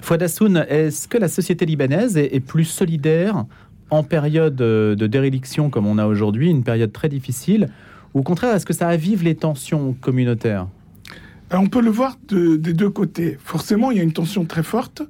Fouad 0.02 0.22
est-ce 0.22 1.08
que 1.08 1.18
la 1.18 1.28
société 1.28 1.66
libanaise 1.66 2.18
est, 2.18 2.40
plus 2.40 2.66
solidaire 2.66 3.46
en 3.90 4.04
période 4.04 4.56
de 4.56 5.08
déréliction 5.08 5.70
comme 5.70 5.88
on 5.88 5.98
a 5.98 6.06
aujourd'hui, 6.06 6.50
une 6.50 6.64
période 6.64 6.92
très 6.92 7.10
difficile, 7.10 7.70
ou 8.14 8.20
au 8.20 8.24
contraire, 8.24 8.56
est-ce 8.56 8.66
que 8.66 8.74
ça 8.74 8.88
avive 8.88 9.24
les 9.24 9.36
tensions 9.36 9.94
communautaires? 10.00 10.68
On 11.52 11.68
peut 11.68 11.82
le 11.82 11.92
voir 11.92 12.18
des 12.30 12.74
deux 12.74 12.90
côtés. 12.90 13.38
Forcément, 13.44 13.92
il 13.92 13.98
y 13.98 14.00
a 14.00 14.04
une 14.04 14.14
tension 14.14 14.46
très 14.46 14.64
forte, 14.64 15.04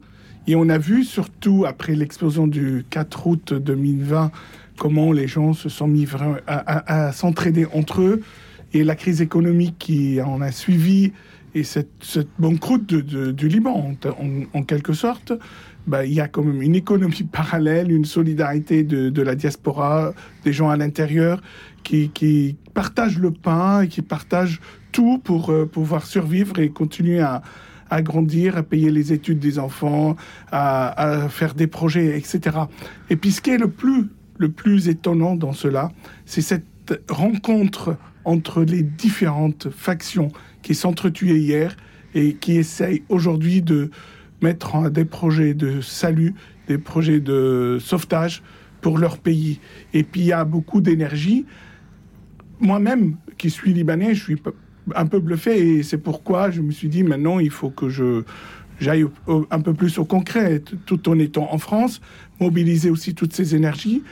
et 0.48 0.56
on 0.56 0.68
a 0.70 0.78
vu, 0.78 1.04
surtout 1.04 1.66
après 1.66 1.96
l'explosion 1.96 2.48
du 2.48 2.86
4 2.90 3.28
août 3.28 3.54
2020, 3.54 4.32
comment 4.78 5.12
les 5.12 5.28
gens 5.28 5.54
se 5.54 5.70
sont 5.70 5.88
mis 5.88 6.08
à, 6.48 7.12
s'entraider 7.14 7.66
entre 7.74 8.02
eux. 8.02 8.22
Et 8.74 8.84
la 8.84 8.96
crise 8.96 9.22
économique 9.22 9.76
qui 9.80 10.20
en 10.22 10.42
a 10.42 10.52
suivi, 10.52 11.14
et 11.56 11.64
cette, 11.64 11.92
cette 12.02 12.30
banqueroute 12.40 12.94
du 12.94 13.48
Liban, 13.48 13.96
en, 14.54 14.64
quelque 14.64 14.94
sorte, 14.94 15.32
bah, 15.86 16.06
il 16.06 16.14
y 16.14 16.20
a 16.20 16.28
quand 16.28 16.44
même 16.44 16.62
une 16.62 16.76
économie 16.76 17.24
parallèle, 17.32 17.92
une 17.92 18.06
solidarité 18.06 18.84
de, 18.84 19.22
la 19.22 19.36
diaspora, 19.36 20.14
des 20.44 20.52
gens 20.52 20.70
à 20.70 20.76
l'intérieur 20.76 21.42
qui, 21.84 22.10
qui, 22.10 22.58
partagent 22.74 23.20
le 23.20 23.30
pain 23.30 23.82
et 23.82 23.88
qui 23.88 24.02
partagent 24.02 24.60
tout 24.92 25.20
pour 25.20 25.52
euh, 25.52 25.68
pouvoir 25.68 26.08
survivre 26.08 26.58
et 26.58 26.70
continuer 26.70 27.20
à, 27.20 27.44
à 27.90 28.02
grandir, 28.02 28.58
à 28.58 28.64
payer 28.64 28.92
les 28.92 29.14
études 29.14 29.40
des 29.40 29.60
enfants, 29.60 30.16
à, 30.52 31.28
faire 31.30 31.54
des 31.54 31.68
projets, 31.68 32.18
etc. 32.18 32.58
Et 33.10 33.16
puis 33.16 33.32
ce 33.32 33.42
qui 33.42 33.52
est 33.52 33.58
le 33.58 33.70
plus, 33.70 34.10
le 34.38 34.50
plus 34.50 34.88
étonnant 34.88 35.36
dans 35.36 35.54
cela, 35.54 35.92
c'est 36.26 36.42
cette 36.42 36.66
rencontre 37.10 37.98
entre 38.26 38.64
les 38.64 38.84
différentes 38.84 39.70
factions 39.70 40.30
qui 40.62 40.76
s'entretuaient 40.76 41.40
hier 41.40 41.76
et 42.16 42.36
qui 42.36 42.58
essayent 42.58 43.04
aujourd'hui 43.10 43.62
de, 43.62 43.90
mettre 44.44 44.90
des 44.90 45.06
projets 45.06 45.54
de 45.54 45.82
salut, 45.82 46.36
des 46.68 46.78
projets 46.78 47.22
de 47.22 47.78
sauvetage 47.80 48.44
pour 48.82 48.98
leur 48.98 49.18
pays. 49.18 49.60
Et 49.94 50.04
puis 50.04 50.22
il 50.22 50.28
y 50.28 50.34
a 50.34 50.44
beaucoup 50.44 50.82
d'énergie. 50.82 51.46
Moi-même, 52.60 53.16
qui 53.38 53.50
suis 53.50 53.74
libanais, 53.74 54.14
je 54.14 54.24
suis 54.24 54.42
un 54.96 55.06
peu 55.06 55.20
bluffé 55.20 55.78
et 55.78 55.84
c'est 55.84 55.98
pourquoi 55.98 56.52
je 56.52 56.62
me 56.62 56.72
suis 56.72 56.90
dit 56.90 57.04
maintenant 57.04 57.40
il 57.40 57.52
faut 57.52 57.70
que 57.70 57.90
je 57.90 58.24
j'aille 58.80 59.06
un 59.50 59.62
peu 59.62 59.74
plus 59.74 59.98
au 59.98 60.06
concret, 60.06 60.62
tout 60.86 61.10
en 61.10 61.18
étant 61.20 61.48
en 61.52 61.58
France, 61.58 62.02
mobiliser 62.40 62.90
aussi 62.90 63.16
toutes 63.16 63.34
ces 63.34 63.56
énergies. 63.56 64.04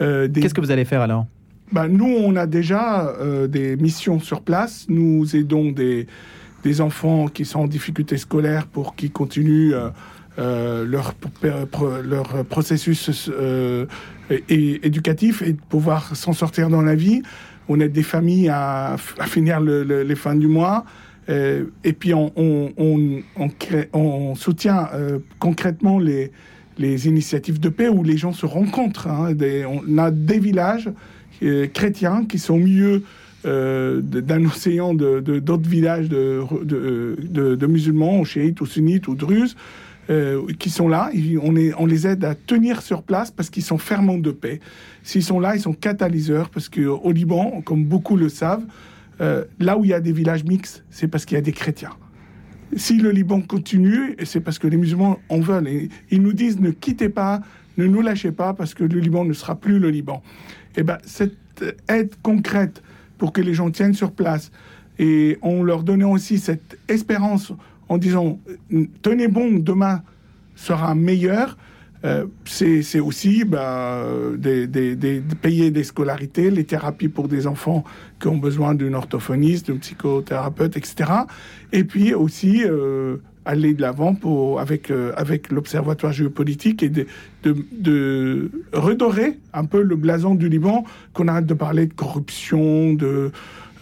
Euh, 0.00 0.28
Qu'est-ce 0.32 0.54
que 0.54 0.60
vous 0.60 0.70
allez 0.70 0.84
faire 0.84 1.02
alors? 1.02 1.26
Bah, 1.72 1.88
Nous, 1.88 2.06
on 2.06 2.36
a 2.36 2.46
déjà 2.46 3.08
euh, 3.08 3.46
des 3.46 3.76
missions 3.76 4.20
sur 4.20 4.42
place. 4.42 4.86
Nous 4.88 5.36
aidons 5.36 5.72
des, 5.72 6.06
des 6.64 6.80
enfants 6.80 7.28
qui 7.28 7.44
sont 7.44 7.60
en 7.60 7.66
difficulté 7.66 8.16
scolaire 8.16 8.66
pour 8.66 8.94
qu'ils 8.94 9.12
continuent 9.12 9.74
euh, 10.38 10.84
leur, 10.84 11.14
leur 12.02 12.44
processus 12.46 13.30
éducatif 14.48 15.42
et 15.42 15.52
de 15.52 15.60
pouvoir 15.68 16.14
s'en 16.16 16.32
sortir 16.32 16.68
dans 16.68 16.82
la 16.82 16.94
vie. 16.94 17.22
On 17.72 17.80
aide 17.80 17.92
des 17.92 18.02
familles 18.02 18.48
à, 18.48 18.96
finir 19.26 19.60
les 19.60 20.14
fins 20.16 20.34
du 20.34 20.48
mois. 20.48 20.84
et 21.28 21.92
puis 21.92 22.12
on, 22.14 23.24
soutient 24.34 24.88
concrètement 25.38 25.98
les, 25.98 26.30
initiatives 27.06 27.60
de 27.60 27.68
paix 27.68 27.88
où 27.88 28.02
les 28.02 28.16
gens 28.16 28.32
se 28.32 28.44
rencontrent. 28.44 29.06
Hein, 29.06 29.34
on 29.86 29.98
a 29.98 30.10
des 30.10 30.40
villages 30.40 30.90
euh, 31.42 31.66
chrétiens 31.66 32.26
qui 32.26 32.38
sont 32.38 32.54
au 32.54 32.58
milieu 32.58 33.02
euh, 33.46 34.00
d'un 34.02 34.44
océan 34.44 34.92
d'autres 34.92 35.68
villages 35.68 36.08
de, 36.10 36.44
de, 37.54 37.66
musulmans, 37.66 38.20
ou 38.20 38.24
chiites, 38.26 38.60
ou 38.60 38.66
sunnites, 38.66 39.08
ou 39.08 39.14
druzes, 39.14 39.56
euh, 40.10 40.46
qui 40.58 40.70
sont 40.70 40.88
là. 40.88 41.10
on, 41.42 41.86
les 41.86 42.06
aide 42.06 42.24
à 42.24 42.34
tenir 42.34 42.82
sur 42.82 43.02
place 43.02 43.30
parce 43.30 43.50
qu'ils 43.50 43.62
sont 43.62 43.78
ferments 43.78 44.18
de 44.18 44.30
paix. 44.30 44.60
S'ils 45.02 45.22
sont 45.22 45.40
là, 45.40 45.56
ils 45.56 45.60
sont 45.60 45.72
catalyseurs 45.72 46.50
parce 46.50 46.68
qu'au 46.68 47.12
Liban, 47.12 47.62
comme 47.64 47.84
beaucoup 47.84 48.16
le 48.16 48.28
savent, 48.28 48.64
là 49.20 49.76
où 49.76 49.84
il 49.84 49.90
y 49.90 49.94
a 49.94 50.00
des 50.00 50.12
villages 50.12 50.44
mixtes, 50.44 50.82
c'est 50.90 51.06
parce 51.06 51.26
qu'il 51.26 51.34
y 51.34 51.38
a 51.38 51.42
des 51.42 51.52
chrétiens. 51.52 51.90
Si 52.76 52.98
le 52.98 53.10
Liban 53.10 53.40
continue, 53.40 54.16
c'est 54.24 54.40
parce 54.40 54.58
que 54.58 54.66
les 54.66 54.76
musulmans 54.76 55.18
en 55.28 55.40
veulent. 55.40 55.88
Ils 56.10 56.22
nous 56.22 56.32
disent 56.32 56.60
ne 56.60 56.70
quittez 56.70 57.08
pas, 57.08 57.40
ne 57.76 57.86
nous 57.86 58.00
lâchez 58.00 58.32
pas, 58.32 58.54
parce 58.54 58.74
que 58.74 58.84
le 58.84 59.00
Liban 59.00 59.24
ne 59.24 59.32
sera 59.32 59.56
plus 59.56 59.78
le 59.78 59.90
Liban. 59.90 60.22
Et 60.76 60.80
eh 60.80 60.82
ben 60.84 60.98
cette 61.04 61.34
aide 61.88 62.14
concrète 62.22 62.82
pour 63.18 63.32
que 63.32 63.40
les 63.40 63.54
gens 63.54 63.70
tiennent 63.70 63.94
sur 63.94 64.12
place 64.12 64.50
et 64.98 65.38
en 65.42 65.62
leur 65.62 65.82
donnant 65.82 66.12
aussi 66.12 66.38
cette 66.38 66.78
espérance 66.88 67.52
en 67.90 67.98
disant 67.98 68.38
tenez 69.02 69.28
bon, 69.28 69.58
demain 69.58 70.02
sera 70.54 70.94
meilleur. 70.94 71.58
Euh, 72.02 72.24
c'est 72.46 73.00
aussi 73.00 73.44
bah, 73.44 74.02
des, 74.38 75.22
payer 75.42 75.70
des 75.70 75.84
scolarités, 75.84 76.50
les 76.50 76.64
thérapies 76.64 77.08
pour 77.08 77.28
des 77.28 77.46
enfants 77.46 77.84
qui 78.18 78.28
ont 78.28 78.38
besoin 78.38 78.74
d'une 78.74 78.94
orthophoniste, 78.94 79.70
d'un 79.70 79.76
psychothérapeute, 79.76 80.78
etc. 80.78 81.10
Et 81.72 81.84
puis 81.84 82.14
aussi 82.14 82.62
euh, 82.64 83.18
aller 83.44 83.74
de 83.74 83.82
l'avant 83.82 84.16
euh, 84.24 85.12
avec 85.16 85.50
l'observatoire 85.50 86.12
géopolitique 86.12 86.82
et 86.82 86.88
de, 86.88 87.06
de, 87.42 88.50
redorer 88.72 89.38
un 89.52 89.64
peu 89.64 89.82
le 89.82 89.96
blason 89.96 90.34
du 90.34 90.48
Liban, 90.48 90.84
qu'on 91.12 91.28
arrête 91.28 91.46
de 91.46 91.54
parler 91.54 91.86
de 91.86 91.94
corruption, 91.94 92.94
de 92.94 93.30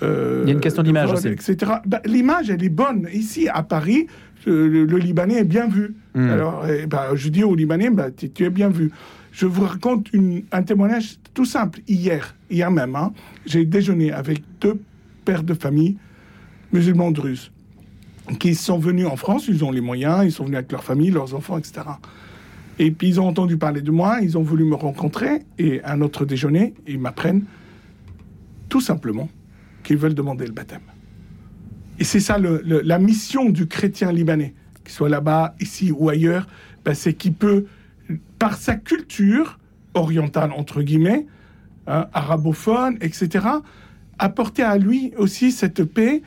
il 0.03 0.47
y 0.47 0.51
a 0.51 0.53
une 0.53 0.61
question 0.61 0.83
d'image 0.83 1.13
aussi. 1.13 1.29
Etc. 1.29 1.57
Bah, 1.87 2.01
l'image, 2.05 2.51
elle 2.51 2.63
est 2.63 2.69
bonne. 2.69 3.09
Ici, 3.13 3.49
à 3.49 3.63
Paris, 3.63 4.07
le, 4.47 4.85
Libanais 4.85 5.41
est 5.41 5.45
bien 5.45 5.69
vu. 5.69 5.95
Hmm. 6.15 6.31
Alors, 6.31 6.65
eh 6.69 6.87
ben, 6.87 7.15
je 7.15 7.29
dis 7.29 7.45
aux 7.45 7.55
Libanais, 7.55 7.91
bah, 7.91 8.09
tu, 8.11 8.45
es 8.45 8.51
bien 8.51 8.69
vu. 8.69 8.91
Je 9.33 9.47
vous 9.47 9.65
raconte 9.65 10.09
un 10.53 10.63
témoignage 10.63 11.17
tout 11.35 11.45
simple. 11.45 11.81
Hier, 11.89 12.35
hier 12.51 12.71
même, 12.71 12.97
hein, 12.97 13.13
j'ai 13.47 13.65
déjeuné 13.65 14.13
avec 14.13 14.43
deux 14.61 14.81
pères 15.25 15.43
de 15.43 15.55
famille 15.55 15.97
musulmans 16.73 17.11
druzes 17.11 17.51
qui 18.39 18.55
sont 18.55 18.79
venus 18.79 19.07
en 19.07 19.17
France, 19.17 19.49
ils 19.49 19.65
ont 19.65 19.71
les 19.71 19.81
moyens, 19.81 20.25
ils 20.25 20.33
sont 20.33 20.45
venus 20.45 20.59
avec 20.59 20.71
leur 20.71 20.85
famille, 20.85 21.11
leurs 21.11 21.35
enfants, 21.35 21.57
etc. 21.57 21.81
Et 22.79 22.91
puis 22.91 23.09
ils 23.09 23.21
ont 23.21 23.27
entendu 23.27 23.57
parler 23.57 23.81
de 23.81 23.91
moi, 23.91 24.19
ils 24.23 24.37
ont 24.37 24.43
voulu 24.43 24.65
me 24.65 24.75
rencontrer, 24.75 25.43
et 25.59 25.83
à 25.83 25.97
notre 25.97 26.25
déjeuner, 26.25 26.75
ils 26.87 26.99
m'apprennent 26.99 27.45
tout 28.69 28.81
simplement 28.81 29.29
qu'ils 29.89 29.97
veulent 29.97 30.15
demander 30.15 30.45
le 30.45 30.53
baptême. 30.53 30.83
Et 31.99 32.05
c'est 32.05 32.21
ça 32.21 32.37
la 32.39 32.99
mission 32.99 33.49
du 33.49 33.67
chrétien 33.67 34.13
libanais, 34.13 34.53
qu'il 34.85 34.93
soit 34.93 35.09
là-bas, 35.09 35.55
ici 35.61 35.91
ou 35.91 36.11
ailleurs, 36.11 36.47
ben, 36.85 36.93
c'est 36.93 37.15
qu'il 37.15 37.33
peut, 37.33 37.65
par 38.39 38.59
sa 38.59 38.77
culture 38.77 39.59
orientale, 39.95 40.53
entre 40.53 40.83
guillemets, 40.83 41.27
hein, 41.87 42.07
arabophone, 42.13 42.99
etc., 43.01 43.47
apporter 44.19 44.63
à 44.63 44.77
lui 44.77 45.15
aussi 45.17 45.53
cette 45.53 45.83
paix 45.85 46.21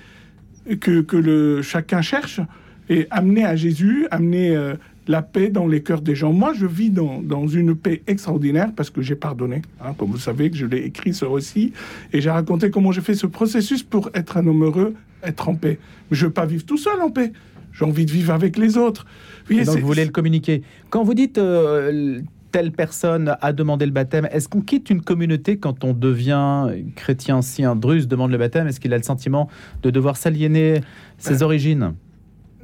que, 0.79 1.01
que 1.01 1.17
le, 1.17 1.61
chacun 1.61 2.01
cherche 2.01 2.41
et 2.89 3.05
amener 3.11 3.45
à 3.45 3.55
Jésus, 3.55 4.07
amener 4.09 4.55
euh, 4.55 4.73
la 5.07 5.21
paix 5.21 5.49
dans 5.49 5.67
les 5.67 5.81
cœurs 5.81 6.01
des 6.01 6.15
gens. 6.15 6.31
Moi, 6.31 6.53
je 6.53 6.65
vis 6.65 6.89
dans, 6.89 7.21
dans 7.21 7.47
une 7.47 7.75
paix 7.75 8.03
extraordinaire 8.07 8.71
parce 8.75 8.89
que 8.89 9.01
j'ai 9.01 9.15
pardonné. 9.15 9.61
Hein, 9.81 9.93
comme 9.97 10.11
vous 10.11 10.17
savez, 10.17 10.49
que 10.51 10.57
je 10.57 10.65
l'ai 10.65 10.79
écrit 10.79 11.13
ce 11.13 11.25
récit 11.25 11.73
et 12.13 12.21
j'ai 12.21 12.29
raconté 12.29 12.69
comment 12.69 12.91
j'ai 12.91 13.01
fait 13.01 13.15
ce 13.15 13.27
processus 13.27 13.83
pour 13.83 14.09
être 14.13 14.37
un 14.37 14.47
homme 14.47 14.63
heureux 14.63 14.95
être 15.23 15.49
en 15.49 15.55
paix. 15.55 15.79
Mais 16.09 16.17
je 16.17 16.25
veux 16.25 16.31
pas 16.31 16.45
vivre 16.45 16.65
tout 16.65 16.77
seul 16.77 17.01
en 17.01 17.09
paix. 17.09 17.31
J'ai 17.73 17.85
envie 17.85 18.05
de 18.05 18.11
vivre 18.11 18.33
avec 18.33 18.57
les 18.57 18.77
autres. 18.77 19.05
donc 19.49 19.67
vous 19.67 19.87
voulez 19.87 20.05
le 20.05 20.11
communiquer. 20.11 20.61
Quand 20.89 21.03
vous 21.03 21.13
dites 21.13 21.37
euh, 21.37 22.21
telle 22.51 22.71
personne 22.71 23.35
a 23.39 23.53
demandé 23.53 23.85
le 23.85 23.91
baptême, 23.91 24.27
est-ce 24.31 24.49
qu'on 24.49 24.61
quitte 24.61 24.89
une 24.89 25.01
communauté 25.01 25.57
quand 25.57 25.83
on 25.83 25.93
devient 25.93 26.67
chrétien 26.95 27.41
Si 27.41 27.63
un 27.63 27.75
druze 27.75 28.07
demande 28.07 28.31
le 28.31 28.37
baptême, 28.37 28.67
est-ce 28.67 28.79
qu'il 28.79 28.93
a 28.93 28.97
le 28.97 29.03
sentiment 29.03 29.47
de 29.83 29.89
devoir 29.89 30.17
s'aliéner 30.17 30.81
ses 31.17 31.35
ben, 31.35 31.43
origines? 31.43 31.93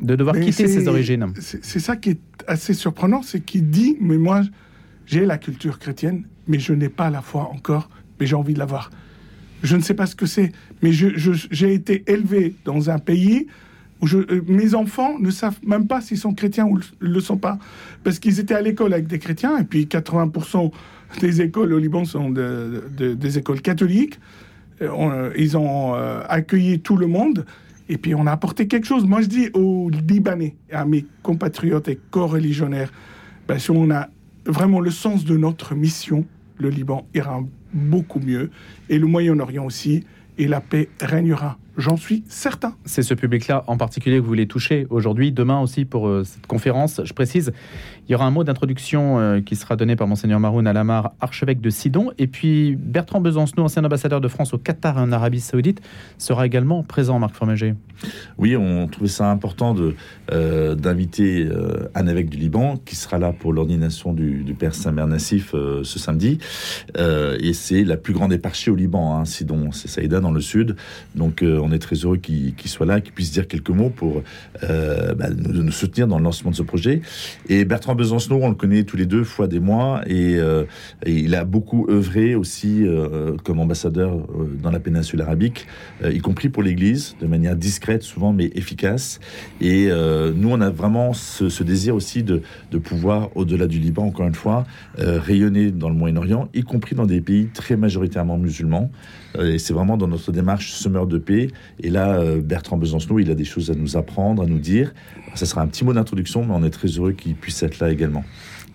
De 0.01 0.15
devoir 0.15 0.39
quitter 0.39 0.67
ses 0.67 0.87
origines 0.87 1.33
C'est 1.39 1.79
ça 1.79 1.95
qui 1.95 2.11
est 2.11 2.19
assez 2.47 2.73
surprenant, 2.73 3.21
c'est 3.21 3.41
qu'il 3.41 3.69
dit, 3.69 3.97
mais 3.99 4.17
moi 4.17 4.41
j'ai 5.05 5.25
la 5.25 5.37
culture 5.37 5.79
chrétienne, 5.79 6.25
mais 6.47 6.59
je 6.59 6.73
n'ai 6.73 6.89
pas 6.89 7.09
la 7.09 7.21
foi 7.21 7.49
encore, 7.53 7.89
mais 8.19 8.25
j'ai 8.25 8.35
envie 8.35 8.53
de 8.53 8.59
l'avoir. 8.59 8.91
Je 9.63 9.75
ne 9.75 9.81
sais 9.81 9.93
pas 9.93 10.05
ce 10.05 10.15
que 10.15 10.25
c'est, 10.25 10.51
mais 10.83 10.91
j'ai 10.91 11.73
été 11.73 12.03
élevé 12.07 12.55
dans 12.65 12.89
un 12.89 12.99
pays 12.99 13.47
où 14.01 14.05
je, 14.05 14.17
euh, 14.17 14.43
mes 14.47 14.75
enfants 14.75 15.17
ne 15.17 15.31
savent 15.31 15.59
même 15.65 15.87
pas 15.87 16.01
s'ils 16.01 16.19
sont 16.19 16.33
chrétiens 16.33 16.65
ou 16.65 16.77
ne 16.77 17.09
le 17.09 17.19
sont 17.19 17.37
pas, 17.37 17.57
parce 18.03 18.19
qu'ils 18.19 18.39
étaient 18.39 18.53
à 18.53 18.61
l'école 18.61 18.93
avec 18.93 19.07
des 19.07 19.17
chrétiens, 19.17 19.57
et 19.57 19.63
puis 19.63 19.85
80% 19.85 20.71
des 21.21 21.41
écoles 21.41 21.73
au 21.73 21.79
Liban 21.79 22.05
sont 22.05 22.29
des 22.29 23.37
écoles 23.37 23.61
catholiques. 23.61 24.19
Euh, 24.81 24.89
euh, 24.91 25.33
ils 25.35 25.57
ont 25.57 25.93
accueilli 26.29 26.79
tout 26.79 26.97
le 26.97 27.07
monde, 27.07 27.45
et 27.89 27.97
puis 27.97 28.15
on 28.15 28.27
a 28.27 28.31
apporté 28.31 28.67
quelque 28.67 28.85
chose. 28.85 29.05
Moi, 29.05 29.21
je 29.21 29.27
dis 29.27 29.49
aux 29.53 29.89
Libanais, 29.89 30.55
à 30.71 30.85
mes 30.85 31.05
compatriotes 31.23 31.87
et 31.87 31.99
co-religionnaires, 32.11 32.91
ben, 33.47 33.59
si 33.59 33.71
on 33.71 33.89
a 33.91 34.09
vraiment 34.45 34.79
le 34.79 34.91
sens 34.91 35.25
de 35.25 35.37
notre 35.37 35.75
mission, 35.75 36.25
le 36.57 36.69
Liban 36.69 37.05
ira 37.13 37.41
beaucoup 37.73 38.19
mieux, 38.19 38.49
et 38.89 38.97
le 38.97 39.07
Moyen-Orient 39.07 39.65
aussi, 39.65 40.05
et 40.37 40.47
la 40.47 40.61
paix 40.61 40.89
régnera. 41.01 41.57
J'en 41.77 41.95
suis 41.95 42.23
certain. 42.27 42.73
C'est 42.85 43.03
ce 43.03 43.13
public-là 43.13 43.63
en 43.67 43.77
particulier 43.77 44.17
que 44.17 44.21
vous 44.21 44.27
voulez 44.27 44.47
toucher 44.47 44.87
aujourd'hui, 44.89 45.31
demain 45.31 45.59
aussi 45.61 45.85
pour 45.85 46.07
euh, 46.07 46.23
cette 46.23 46.47
conférence. 46.47 47.01
Je 47.03 47.13
précise, 47.13 47.53
il 48.09 48.13
y 48.13 48.15
aura 48.15 48.25
un 48.25 48.31
mot 48.31 48.43
d'introduction 48.43 49.19
euh, 49.19 49.41
qui 49.41 49.55
sera 49.55 49.75
donné 49.75 49.95
par 49.95 50.07
Monseigneur 50.07 50.39
Maroun 50.39 50.65
Alamar, 50.65 51.11
archevêque 51.21 51.61
de 51.61 51.69
Sidon. 51.69 52.09
Et 52.17 52.25
puis 52.25 52.75
Bertrand 52.75 53.21
Besancenot, 53.21 53.65
ancien 53.65 53.85
ambassadeur 53.85 54.21
de 54.21 54.27
France 54.27 54.55
au 54.55 54.57
Qatar 54.57 54.97
et 54.97 55.01
en 55.01 55.11
Arabie 55.11 55.39
Saoudite, 55.39 55.81
sera 56.17 56.47
également 56.47 56.81
présent, 56.81 57.19
Marc 57.19 57.35
Fromager. 57.35 57.75
Oui, 58.39 58.55
on 58.55 58.87
trouvait 58.87 59.07
ça 59.07 59.29
important 59.29 59.75
euh, 60.31 60.73
d'inviter 60.73 61.47
un 61.93 62.07
évêque 62.07 62.29
du 62.29 62.37
Liban 62.37 62.77
qui 62.85 62.95
sera 62.95 63.19
là 63.19 63.33
pour 63.33 63.53
l'ordination 63.53 64.13
du, 64.13 64.55
père 64.57 64.73
Samer 64.73 65.05
Nassif 65.05 65.51
ce 65.51 65.99
samedi. 65.99 66.39
et 66.97 67.53
c'est 67.53 67.83
la 67.83 67.97
plus 67.97 68.13
grande 68.13 68.33
éparchie 68.33 68.71
au 68.71 68.75
Liban, 68.75 69.15
hein, 69.15 69.25
Sidon, 69.25 69.71
c'est 69.71 69.87
Saïda 69.87 70.19
dans 70.19 70.31
le 70.31 70.41
sud. 70.41 70.75
Donc 71.15 71.43
on 71.43 71.66
est 71.71 71.79
très 71.79 71.95
heureux 71.95 72.17
qu'il 72.17 72.53
soit 72.65 72.85
là, 72.85 73.01
qu'il 73.01 73.13
puisse 73.13 73.31
dire 73.31 73.47
quelques 73.47 73.69
mots 73.69 73.89
pour 73.89 74.21
euh, 74.63 75.13
bah, 75.13 75.29
nous, 75.29 75.71
soutenir 75.71 76.07
dans 76.07 76.17
le 76.17 76.23
lancement 76.23 76.51
de 76.51 76.55
ce 76.55 76.63
projet. 76.63 77.01
Et 77.49 77.65
Bertrand 77.65 77.95
Besancenot, 77.95 78.39
on 78.41 78.49
le 78.49 78.55
connaît 78.55 78.83
tous 78.83 78.97
les 78.97 79.05
deux, 79.05 79.23
fois 79.23 79.47
des 79.47 79.59
mois, 79.59 80.01
et, 80.07 80.35
euh, 80.37 80.63
il 81.05 81.35
a 81.35 81.45
beaucoup 81.45 81.87
œuvré 81.89 82.35
aussi 82.35 82.85
euh, 82.85 83.35
comme 83.43 83.59
ambassadeur 83.59 84.17
dans 84.61 84.71
la 84.71 84.79
péninsule 84.79 85.21
arabique, 85.21 85.67
y 86.03 86.19
compris 86.19 86.49
pour 86.49 86.63
l'Église, 86.63 87.15
de 87.19 87.27
manière 87.27 87.55
discrète 87.55 88.03
souvent, 88.03 88.33
mais 88.33 88.51
efficace. 88.55 89.19
Et 89.61 89.89
nous, 90.35 90.49
on 90.49 90.61
a 90.61 90.69
vraiment 90.69 91.13
ce, 91.13 91.63
désir 91.63 91.95
aussi 91.95 92.23
de, 92.23 92.41
de 92.71 92.77
pouvoir, 92.77 93.29
au-delà 93.35 93.67
du 93.67 93.79
Liban, 93.79 94.05
encore 94.05 94.27
une 94.27 94.35
fois, 94.35 94.65
rayonner 94.97 95.71
dans 95.71 95.89
le 95.89 95.95
Moyen-Orient, 95.95 96.49
y 96.53 96.63
compris 96.63 96.95
dans 96.95 97.05
des 97.05 97.21
pays 97.21 97.47
très 97.47 97.75
majoritairement 97.75 98.37
musulmans. 98.37 98.91
Et 99.39 99.59
c'est 99.59 99.73
vraiment 99.73 99.97
dans 99.97 100.07
notre 100.07 100.31
démarche 100.31 100.71
semeur 100.71 101.07
de 101.07 101.17
paix 101.17 101.49
Et 101.79 101.89
là, 101.89 102.15
euh, 102.15 102.41
Bertrand 102.41 102.77
Besancenot, 102.77 103.19
il 103.19 103.31
a 103.31 103.35
des 103.35 103.45
choses 103.45 103.69
à 103.69 103.75
nous 103.75 103.97
apprendre, 103.97 104.43
à 104.43 104.45
nous 104.45 104.59
dire. 104.59 104.93
Ça 105.35 105.45
sera 105.45 105.61
un 105.61 105.67
petit 105.67 105.85
mot 105.85 105.93
d'introduction, 105.93 106.45
mais 106.45 106.53
on 106.53 106.63
est 106.63 106.69
très 106.69 106.87
heureux 106.87 107.11
qu'il 107.11 107.35
puisse 107.35 107.61
être 107.63 107.79
là 107.79 107.91
également. 107.91 108.23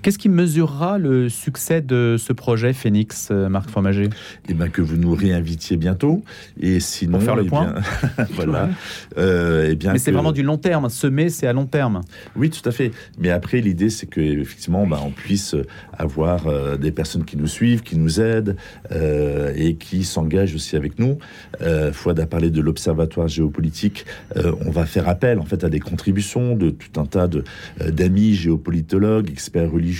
Qu'est-ce 0.03 0.19
qui 0.19 0.29
mesurera 0.29 0.99
le 0.99 1.29
succès 1.29 1.81
de 1.81 2.17
ce 2.19 2.33
projet 2.33 2.73
Phoenix, 2.73 3.29
euh, 3.31 3.49
Marc 3.49 3.71
Fromager? 3.71 4.11
Eh 4.49 4.55
bien, 4.55 4.69
que 4.69 4.83
vous 4.83 4.97
nous 4.97 5.15
réinvitiez 5.15 5.77
bientôt. 5.77 6.25
Et 6.61 6.81
sinon, 6.81 7.19
Pour 7.19 7.23
faire 7.23 7.37
le 7.37 7.45
eh 7.45 7.49
point. 7.49 7.73
bien, 8.17 8.27
voilà. 8.35 8.69
Euh, 9.17 9.69
eh 9.71 9.77
bien 9.77 9.93
Mais 9.93 9.99
c'est 9.99 10.11
vraiment 10.11 10.33
du 10.33 10.43
long 10.43 10.59
terme. 10.59 10.89
Semer, 10.89 11.29
c'est 11.31 11.47
à 11.47 11.53
long 11.53 11.67
terme. 11.67 12.01
Oui, 12.35 12.51
tout 12.51 12.69
à 12.69 12.73
fait. 12.73 12.91
Mais 13.19 13.31
après, 13.31 13.61
l'idée, 13.61 13.91
c'est 13.91 14.07
que 14.07 14.21
effectivement, 14.21 14.87
bah, 14.89 15.01
on 15.05 15.11
puisse 15.11 15.55
avoir 16.03 16.47
euh, 16.47 16.77
des 16.77 16.91
personnes 16.91 17.25
qui 17.25 17.37
nous 17.37 17.47
suivent, 17.47 17.83
qui 17.83 17.97
nous 17.97 18.21
aident 18.21 18.57
euh, 18.91 19.53
et 19.55 19.75
qui 19.75 20.05
s'engagent 20.05 20.55
aussi 20.55 20.77
avec 20.77 20.99
nous. 20.99 21.19
Euh, 21.61 21.93
Fouad 21.93 22.19
a 22.19 22.27
parlé 22.27 22.51
de 22.51 22.61
l'observatoire 22.61 23.29
géopolitique. 23.29 24.05
On 24.35 24.71
va 24.71 24.87
faire 24.87 25.09
appel 25.09 25.39
en 25.39 25.45
fait 25.45 25.65
à 25.65 25.69
des 25.69 25.79
contributions 25.79 26.57
de 26.57 26.71
tout 26.71 27.01
un 27.01 27.07
tas 27.07 27.29
de 27.29 27.45
d'amis 27.87 28.35
géopolitologues, 28.35 29.31
experts 29.31 29.71
religieux, 29.71 29.92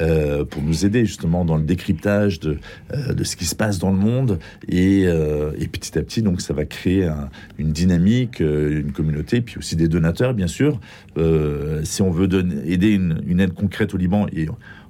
euh, 0.00 0.44
pour 0.44 0.62
nous 0.62 0.86
aider 0.86 1.04
justement 1.04 1.44
dans 1.44 1.56
le 1.56 1.62
décryptage 1.64 2.40
de 2.40 2.58
euh, 2.94 3.12
de 3.14 3.24
ce 3.24 3.36
qui 3.36 3.44
se 3.44 3.54
passe 3.54 3.78
dans 3.78 3.90
le 3.90 3.96
monde. 3.98 4.38
Et, 4.68 5.04
euh, 5.06 5.50
et 5.58 5.66
petit 5.68 5.98
à 5.98 6.02
petit, 6.02 6.22
donc, 6.22 6.40
ça 6.40 6.54
va 6.54 6.64
créer 6.64 7.04
un- 7.06 7.28
une 7.58 7.72
dynamique, 7.72 8.40
une 8.40 8.92
communauté, 8.92 9.40
puis 9.40 9.58
aussi 9.58 9.76
des 9.76 9.88
donateurs, 9.88 10.32
bien 10.34 10.46
sûr. 10.46 10.78
Si 11.84 12.02
on 12.02 12.10
veut 12.10 12.28
donner, 12.28 12.56
aider 12.70 12.88
une, 12.90 13.20
une 13.26 13.40
aide 13.40 13.52
concrète 13.54 13.94
au 13.94 13.96
Liban, 13.96 14.26
et 14.32 14.46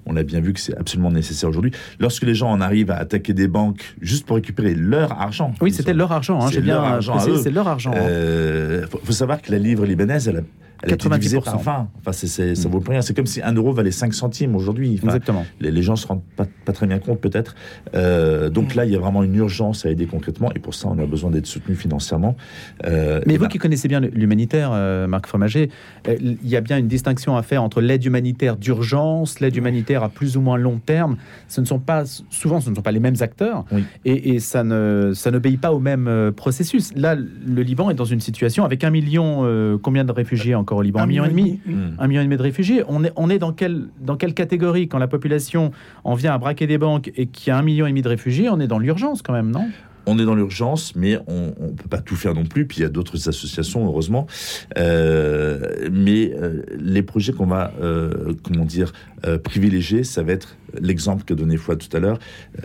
on 0.06 0.16
a 0.16 0.22
bien 0.22 0.40
vu 0.40 0.52
que 0.52 0.60
c'est 0.60 0.76
absolument 0.76 1.10
nécessaire 1.10 1.48
aujourd'hui, 1.48 1.72
lorsque 1.98 2.22
les 2.24 2.34
gens 2.34 2.50
en 2.50 2.60
arrivent 2.60 2.90
à 2.90 2.96
attaquer 2.96 3.32
des 3.32 3.48
banques 3.48 3.96
juste 4.00 4.24
pour 4.26 4.36
récupérer 4.36 4.74
leur 4.74 5.12
argent. 5.12 5.52
Oui, 5.60 5.72
c'était 5.72 5.94
leur 5.94 6.12
argent. 6.12 6.40
hein, 6.40 6.46
C'est 6.48 6.54
J'ai 6.56 6.60
bien 6.60 6.74
leur 6.74 6.84
argent 6.84 7.18
c'est 7.42 7.50
leur 7.50 7.66
argent. 7.68 7.90
hein. 7.92 7.98
Euh, 8.00 8.86
faut, 8.88 9.00
faut 9.02 9.12
savoir 9.12 9.42
que 9.42 9.50
la 9.50 9.58
livre 9.58 9.84
libanaise, 9.84 10.28
elle 10.28 10.36
a, 10.38 10.40
elle 10.82 10.90
90%. 10.96 11.18
divisée 11.18 11.40
par 11.40 11.58
20. 11.58 11.88
Enfin, 12.00 12.12
c'est, 12.12 12.26
c'est- 12.26 12.54
ça 12.54 12.68
vaut 12.68 12.80
plus 12.80 12.90
rien. 12.92 13.02
C'est 13.02 13.14
comme 13.14 13.26
si 13.26 13.40
un 13.42 13.52
euro 13.52 13.72
valait 13.72 13.90
5 13.90 14.12
centimes 14.14 14.54
aujourd'hui. 14.56 14.94
Enfin, 14.98 15.08
Exactement. 15.08 15.44
les, 15.60 15.70
les 15.70 15.82
gens 15.82 15.96
se 15.96 16.06
rendent 16.06 16.22
pas, 16.36 16.46
pas 16.64 16.72
très 16.72 16.86
bien 16.86 16.98
compte 16.98 17.20
peut-être. 17.20 17.54
Euh, 17.94 18.48
donc 18.50 18.74
là, 18.74 18.84
il 18.84 18.92
y 18.92 18.96
a 18.96 18.98
vraiment 18.98 19.22
une 19.22 19.34
urgence 19.34 19.86
à 19.86 19.90
aider 19.90 20.06
concrètement, 20.06 20.50
et 20.54 20.58
pour 20.58 20.74
ça, 20.74 20.88
on 20.88 20.98
a 20.98 21.06
besoin 21.06 21.30
d'être 21.30 21.46
soutenu 21.46 21.74
financièrement. 21.74 22.36
Euh, 22.84 23.20
Mais 23.26 23.36
vous 23.36 23.44
ben, 23.44 23.48
qui 23.48 23.58
connaissez 23.58 23.88
bien 23.88 24.00
l'humanitaire, 24.00 24.70
euh, 24.72 25.06
Marc 25.06 25.26
Fromager, 25.26 25.70
il 26.08 26.38
y 26.44 26.56
a 26.56 26.60
bien 26.60 26.78
une 26.78 26.88
distinction 26.88 27.36
à 27.36 27.42
faire 27.42 27.62
entre 27.62 27.80
l'aide 27.80 28.04
humanitaire 28.04 28.56
d'urgence, 28.56 29.40
l'aide 29.40 29.56
humanitaire 29.56 30.02
à 30.02 30.08
plus 30.08 30.36
ou 30.36 30.40
moins 30.40 30.56
long 30.56 30.78
terme. 30.84 31.16
Ce 31.48 31.60
ne 31.60 31.66
sont 31.66 31.78
pas 31.78 32.04
souvent, 32.30 32.60
ce 32.60 32.70
ne 32.70 32.74
sont 32.74 32.82
pas 32.82 32.92
les 32.92 33.00
mêmes 33.00 33.16
acteurs, 33.20 33.64
Oui. 33.72 33.84
et, 34.04 34.30
et 34.34 34.38
ça 34.40 34.64
ne 34.64 35.12
ça 35.14 35.30
n'obéit 35.30 35.60
pas 35.60 35.72
au 35.72 35.78
même 35.80 36.32
processus. 36.36 36.92
Là, 36.94 37.14
le 37.14 37.62
Liban 37.62 37.90
est 37.90 37.94
dans 37.94 38.04
une 38.04 38.20
situation 38.20 38.64
avec 38.64 38.84
un 38.84 38.90
million, 38.90 39.78
combien 39.82 40.04
de 40.04 40.12
réfugiés 40.12 40.54
encore 40.66 40.78
au 40.78 40.82
Liban, 40.82 41.00
un, 41.00 41.06
million 41.06 41.24
et 41.24 41.28
demi. 41.28 41.60
hmm. 41.64 41.94
Un 41.96 42.08
million 42.08 42.22
et 42.22 42.24
demi 42.24 42.36
de 42.36 42.42
réfugiés. 42.42 42.82
On 42.88 43.04
est, 43.04 43.12
on 43.14 43.30
est 43.30 43.38
dans, 43.38 43.52
quelle, 43.52 43.86
dans 44.00 44.16
quelle 44.16 44.34
catégorie? 44.34 44.88
Quand 44.88 44.98
la 44.98 45.06
population 45.06 45.70
en 46.02 46.14
vient 46.14 46.34
à 46.34 46.38
braquer 46.38 46.66
des 46.66 46.76
banques 46.76 47.12
et 47.16 47.26
qu'il 47.26 47.50
y 47.50 47.50
a 47.52 47.58
un 47.58 47.62
million 47.62 47.86
et 47.86 47.90
demi 47.90 48.02
de 48.02 48.08
réfugiés 48.08 48.48
On 48.50 48.58
est 48.58 48.66
dans 48.66 48.80
l'urgence 48.80 49.22
quand 49.22 49.32
même, 49.32 49.50
non? 49.50 49.68
On 50.06 50.18
est 50.18 50.24
dans 50.24 50.34
l'urgence, 50.34 50.94
mais 50.96 51.18
on 51.26 51.52
ne 51.58 51.72
peut 51.72 51.88
pas 51.88 52.00
tout 52.00 52.16
faire 52.16 52.34
non 52.34 52.44
plus. 52.44 52.66
Puis 52.66 52.78
il 52.78 52.82
y 52.82 52.86
a 52.86 52.88
d'autres 52.88 53.28
associations, 53.28 53.84
heureusement. 53.86 54.26
Euh, 54.78 55.88
mais 55.92 56.32
euh, 56.34 56.62
les 56.78 57.02
projets 57.02 57.32
qu'on 57.32 57.46
va, 57.46 57.72
euh, 57.82 58.34
comment 58.42 58.64
dire, 58.64 58.92
privilégier, 59.42 60.04
ça 60.04 60.22
va 60.22 60.32
être 60.32 60.56
l'exemple 60.80 61.24
qu'a 61.24 61.34
donné 61.34 61.56
Fouad 61.56 61.78
tout 61.78 61.96
à 61.96 62.00
l'heure, 62.00 62.18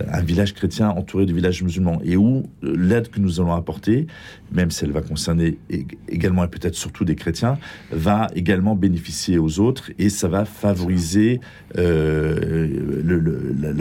un 0.09 0.21
village 0.21 0.53
chrétien 0.53 0.89
entouré 0.89 1.25
de 1.25 1.33
villages 1.33 1.63
musulmans, 1.63 1.99
et 2.03 2.17
où 2.17 2.43
l'aide 2.61 3.09
que 3.09 3.19
nous 3.19 3.39
allons 3.39 3.53
apporter, 3.53 4.05
même 4.51 4.69
si 4.69 4.83
elle 4.85 4.91
va 4.91 5.01
concerner 5.01 5.57
ég- 5.71 5.97
également 6.07 6.43
et 6.43 6.47
peut-être 6.47 6.75
surtout 6.75 7.03
des 7.03 7.15
chrétiens, 7.15 7.57
va 7.91 8.27
également 8.35 8.75
bénéficier 8.75 9.39
aux 9.39 9.59
autres, 9.59 9.91
et 9.97 10.09
ça 10.09 10.27
va 10.27 10.45
favoriser 10.45 11.39
la, 11.75 11.83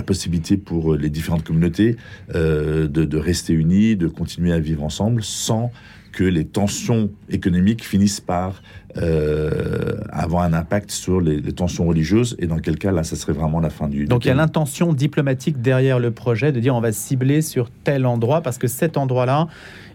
possibilité 0.07 0.57
pour 0.57 0.95
les 0.95 1.11
différentes 1.11 1.45
communautés 1.45 1.97
de 2.33 3.17
rester 3.19 3.50
unis, 3.55 3.97
de 3.97 4.09
continuer 4.09 4.53
à 4.53 4.59
vivre 4.59 4.83
ensemble, 4.83 5.23
sans 5.23 5.71
que 6.13 6.25
les 6.25 6.45
tensions 6.45 7.11
économiques 7.29 7.85
finissent 7.85 8.21
par 8.21 8.63
euh, 8.97 10.01
avoir 10.11 10.43
un 10.43 10.53
impact 10.53 10.91
sur 10.91 11.21
les, 11.21 11.41
les 11.41 11.53
tensions 11.53 11.87
religieuses, 11.87 12.35
et 12.41 12.49
dans 12.49 12.59
quel 12.59 12.79
cas, 12.79 12.91
là, 12.91 13.05
ça 13.05 13.15
serait 13.15 13.33
vraiment 13.33 13.61
la 13.61 13.71
fin 13.71 13.89
du... 13.89 14.07
Donc 14.07 14.25
il 14.25 14.29
y 14.29 14.33
a 14.33 14.35
l'intention 14.35 14.93
diplomatique 14.93 15.63
derrière 15.63 16.01
le 16.01 16.11
projet 16.11 16.51
de 16.51 16.59
dire 16.59 16.75
on 16.75 16.81
va 16.81 16.91
cibler 16.91 17.43
sur 17.43 17.71
tel 17.85 18.07
endroit 18.07 18.41
parce 18.41 18.59
que 18.59 18.67
cet 18.67 18.97
endroit-là, 18.97 19.47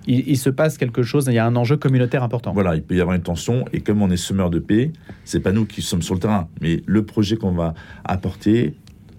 il, 0.08 0.26
il 0.30 0.38
se 0.38 0.50
passe 0.50 0.78
quelque 0.78 1.04
chose, 1.04 1.26
il 1.28 1.34
y 1.34 1.38
a 1.38 1.46
un 1.46 1.56
enjeu 1.58 1.76
communautaire 1.76 2.24
important. 2.24 2.54
Voilà, 2.54 2.76
il 2.76 2.82
peut 2.82 2.96
y 2.96 3.02
avoir 3.02 3.18
une 3.18 3.24
tension, 3.24 3.66
et 3.74 3.82
comme 3.82 4.02
on 4.02 4.10
est 4.10 4.18
semeur 4.18 4.50
de 4.50 4.60
paix, 4.60 4.94
c'est 5.26 5.42
pas 5.42 5.52
nous 5.52 5.66
qui 5.66 5.82
sommes 5.82 6.02
sur 6.02 6.14
le 6.14 6.22
terrain, 6.22 6.48
mais 6.62 6.82
le 6.86 7.04
projet 7.04 7.36
qu'on 7.36 7.52
va 7.52 7.74
apporter 8.06 8.74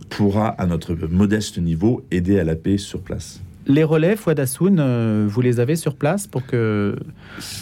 pourra, 0.09 0.49
à 0.49 0.65
notre 0.67 0.95
modeste 0.95 1.59
niveau, 1.59 2.07
aider 2.11 2.39
à 2.39 2.45
la 2.45 2.57
paix 2.57 2.79
sur 2.79 3.03
place. 3.03 3.43
Les 3.69 3.83
relais, 3.83 4.15
Fouad 4.15 4.39
Hassoun, 4.39 4.79
euh, 4.79 5.27
vous 5.29 5.41
les 5.41 5.59
avez 5.59 5.75
sur 5.75 5.97
place 5.97 6.29
pour 6.29 6.47
que 6.47 6.97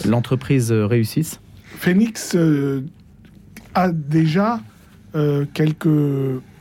l'entreprise 0.07 0.71
réussisse? 0.71 1.39
Phoenix 1.79 2.35
euh, 2.35 2.81
a 3.73 3.91
déjà 3.91 4.59
euh, 5.15 5.45
quelques 5.53 5.87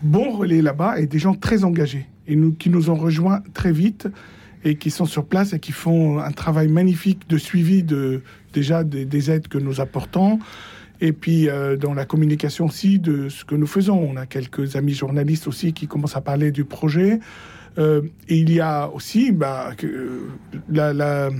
bons 0.02 0.32
relais 0.32 0.62
là-bas 0.62 0.98
et 0.98 1.06
des 1.06 1.18
gens 1.18 1.34
très 1.34 1.64
engagés 1.64 2.06
et 2.26 2.38
qui 2.58 2.70
nous 2.70 2.88
ont 2.88 2.94
rejoints 2.94 3.42
très 3.52 3.72
vite 3.72 4.08
et 4.64 4.76
qui 4.76 4.90
sont 4.90 5.04
sur 5.04 5.26
place 5.26 5.52
et 5.52 5.58
qui 5.58 5.72
font 5.72 6.20
un 6.20 6.32
travail 6.32 6.68
magnifique 6.68 7.28
de 7.28 7.36
suivi 7.36 7.82
de 7.82 8.22
déjà 8.54 8.82
des, 8.82 9.04
des 9.04 9.30
aides 9.30 9.48
que 9.48 9.58
nous 9.58 9.82
apportons 9.82 10.38
et 11.02 11.12
puis 11.12 11.48
dans 11.78 11.92
la 11.92 12.06
communication 12.06 12.66
aussi 12.66 12.98
de 12.98 13.28
ce 13.28 13.44
que 13.44 13.54
nous 13.54 13.66
faisons. 13.66 13.98
On 14.10 14.16
a 14.16 14.24
quelques 14.24 14.76
amis 14.76 14.94
journalistes 14.94 15.48
aussi 15.48 15.74
qui 15.74 15.86
commencent 15.86 16.16
à 16.16 16.22
parler 16.22 16.50
du 16.50 16.64
projet. 16.64 17.20
Euh, 17.78 18.02
il 18.28 18.52
y 18.52 18.60
a 18.60 18.88
aussi 18.88 19.32
bah, 19.32 19.72
que, 19.76 20.28
la, 20.70 21.30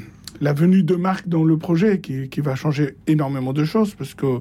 venue 0.52 0.82
de 0.82 0.96
Marc 0.96 1.28
dans 1.28 1.44
le 1.44 1.56
projet 1.56 2.00
qui, 2.00 2.40
va 2.40 2.54
changer 2.54 2.96
énormément 3.06 3.52
de 3.52 3.64
choses 3.64 3.94
parce 3.94 4.14
que 4.14 4.40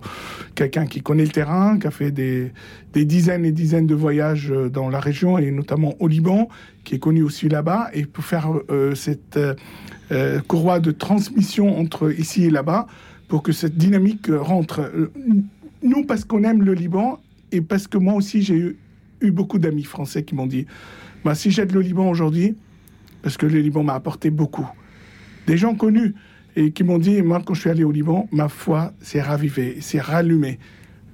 quelqu'un 0.56 0.86
qui 0.86 1.02
connaît 1.02 1.26
le 1.26 1.32
terrain, 1.32 1.78
qui 1.78 1.88
a 1.88 1.92
fait 1.92 2.12
des, 2.12 2.52
dizaines 2.94 3.46
et 3.46 3.52
dizaines 3.52 3.88
de 3.88 3.96
voyages 3.96 4.52
euh, 4.52 4.70
dans 4.70 4.90
la 4.90 5.00
région 5.00 5.38
et 5.38 5.52
notamment 5.52 5.94
au 6.00 6.08
Liban, 6.08 6.50
qui 6.84 6.96
est 6.96 7.00
connu 7.00 7.24
aussi 7.24 7.48
là-bas, 7.48 7.90
et 7.94 8.06
pour 8.06 8.24
faire 8.24 8.50
euh, 8.70 8.96
cette 8.96 9.38
euh, 9.38 9.54
euh, 10.12 10.42
courroie 10.42 10.80
de 10.80 10.92
transmission 10.92 11.80
entre 11.80 12.12
ici 12.12 12.44
et 12.44 12.50
là-bas, 12.50 12.88
pour 13.28 13.42
que 13.42 13.52
cette 13.52 13.78
dynamique 13.78 14.30
euh, 14.30 14.40
rentre. 14.40 14.82
Euh, 14.82 15.12
Nous, 15.82 16.06
parce 16.06 16.26
qu'on 16.26 16.44
aime 16.44 16.62
le 16.62 16.74
Liban 16.74 17.20
et 17.52 17.62
parce 17.62 17.88
que 17.88 17.98
moi 17.98 18.14
aussi, 18.14 18.44
j'ai 18.44 18.76
eu 19.22 19.32
beaucoup 19.32 19.58
d'amis 19.58 19.84
français 19.84 20.24
qui 20.24 20.36
m'ont 20.36 20.46
dit 20.46 20.68
bah, 21.24 21.36
si 21.36 21.52
j'aide 21.52 21.72
le 21.72 21.82
Liban 21.82 22.10
aujourd'hui, 22.10 22.56
parce 23.22 23.38
que 23.38 23.46
le 23.46 23.60
Liban 23.60 23.84
m'a 23.84 23.94
apporté 23.94 24.30
beaucoup, 24.30 24.68
des 25.48 25.58
gens 25.58 25.76
connus 25.76 26.14
et 26.56 26.72
qui 26.72 26.84
m'ont 26.84 27.00
dit 27.00 27.22
moi, 27.22 27.42
quand 27.46 27.54
je 27.54 27.62
suis 27.62 27.70
allé 27.70 27.84
au 27.84 27.92
Liban, 27.92 28.28
ma 28.32 28.50
foi 28.50 28.94
s'est 29.02 29.22
ravivée, 29.22 29.78
s'est 29.82 30.00
rallumée. 30.02 30.60